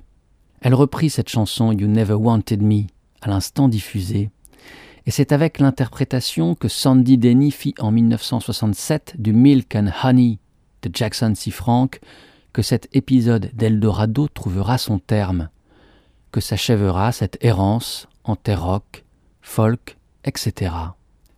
Elle 0.60 0.74
reprit 0.74 1.10
cette 1.10 1.28
chanson 1.28 1.72
You 1.72 1.88
Never 1.88 2.14
Wanted 2.14 2.62
Me 2.62 2.84
à 3.22 3.28
l'instant 3.28 3.68
diffusé, 3.68 4.30
et 5.06 5.10
c'est 5.10 5.32
avec 5.32 5.58
l'interprétation 5.58 6.54
que 6.54 6.68
Sandy 6.68 7.18
Denny 7.18 7.50
fit 7.50 7.74
en 7.78 7.90
1967 7.90 9.14
du 9.18 9.32
Milk 9.32 9.74
and 9.74 9.90
Honey 10.02 10.38
de 10.82 10.90
Jackson 10.92 11.32
C. 11.34 11.50
Frank 11.50 12.00
que 12.52 12.62
cet 12.62 12.88
épisode 12.92 13.50
d'Eldorado 13.54 14.28
trouvera 14.28 14.76
son 14.76 14.98
terme, 14.98 15.48
que 16.32 16.40
s'achèvera 16.40 17.12
cette 17.12 17.38
errance 17.44 18.08
en 18.24 18.36
terre 18.36 18.64
rock, 18.64 19.04
folk, 19.40 19.96
etc. 20.24 20.74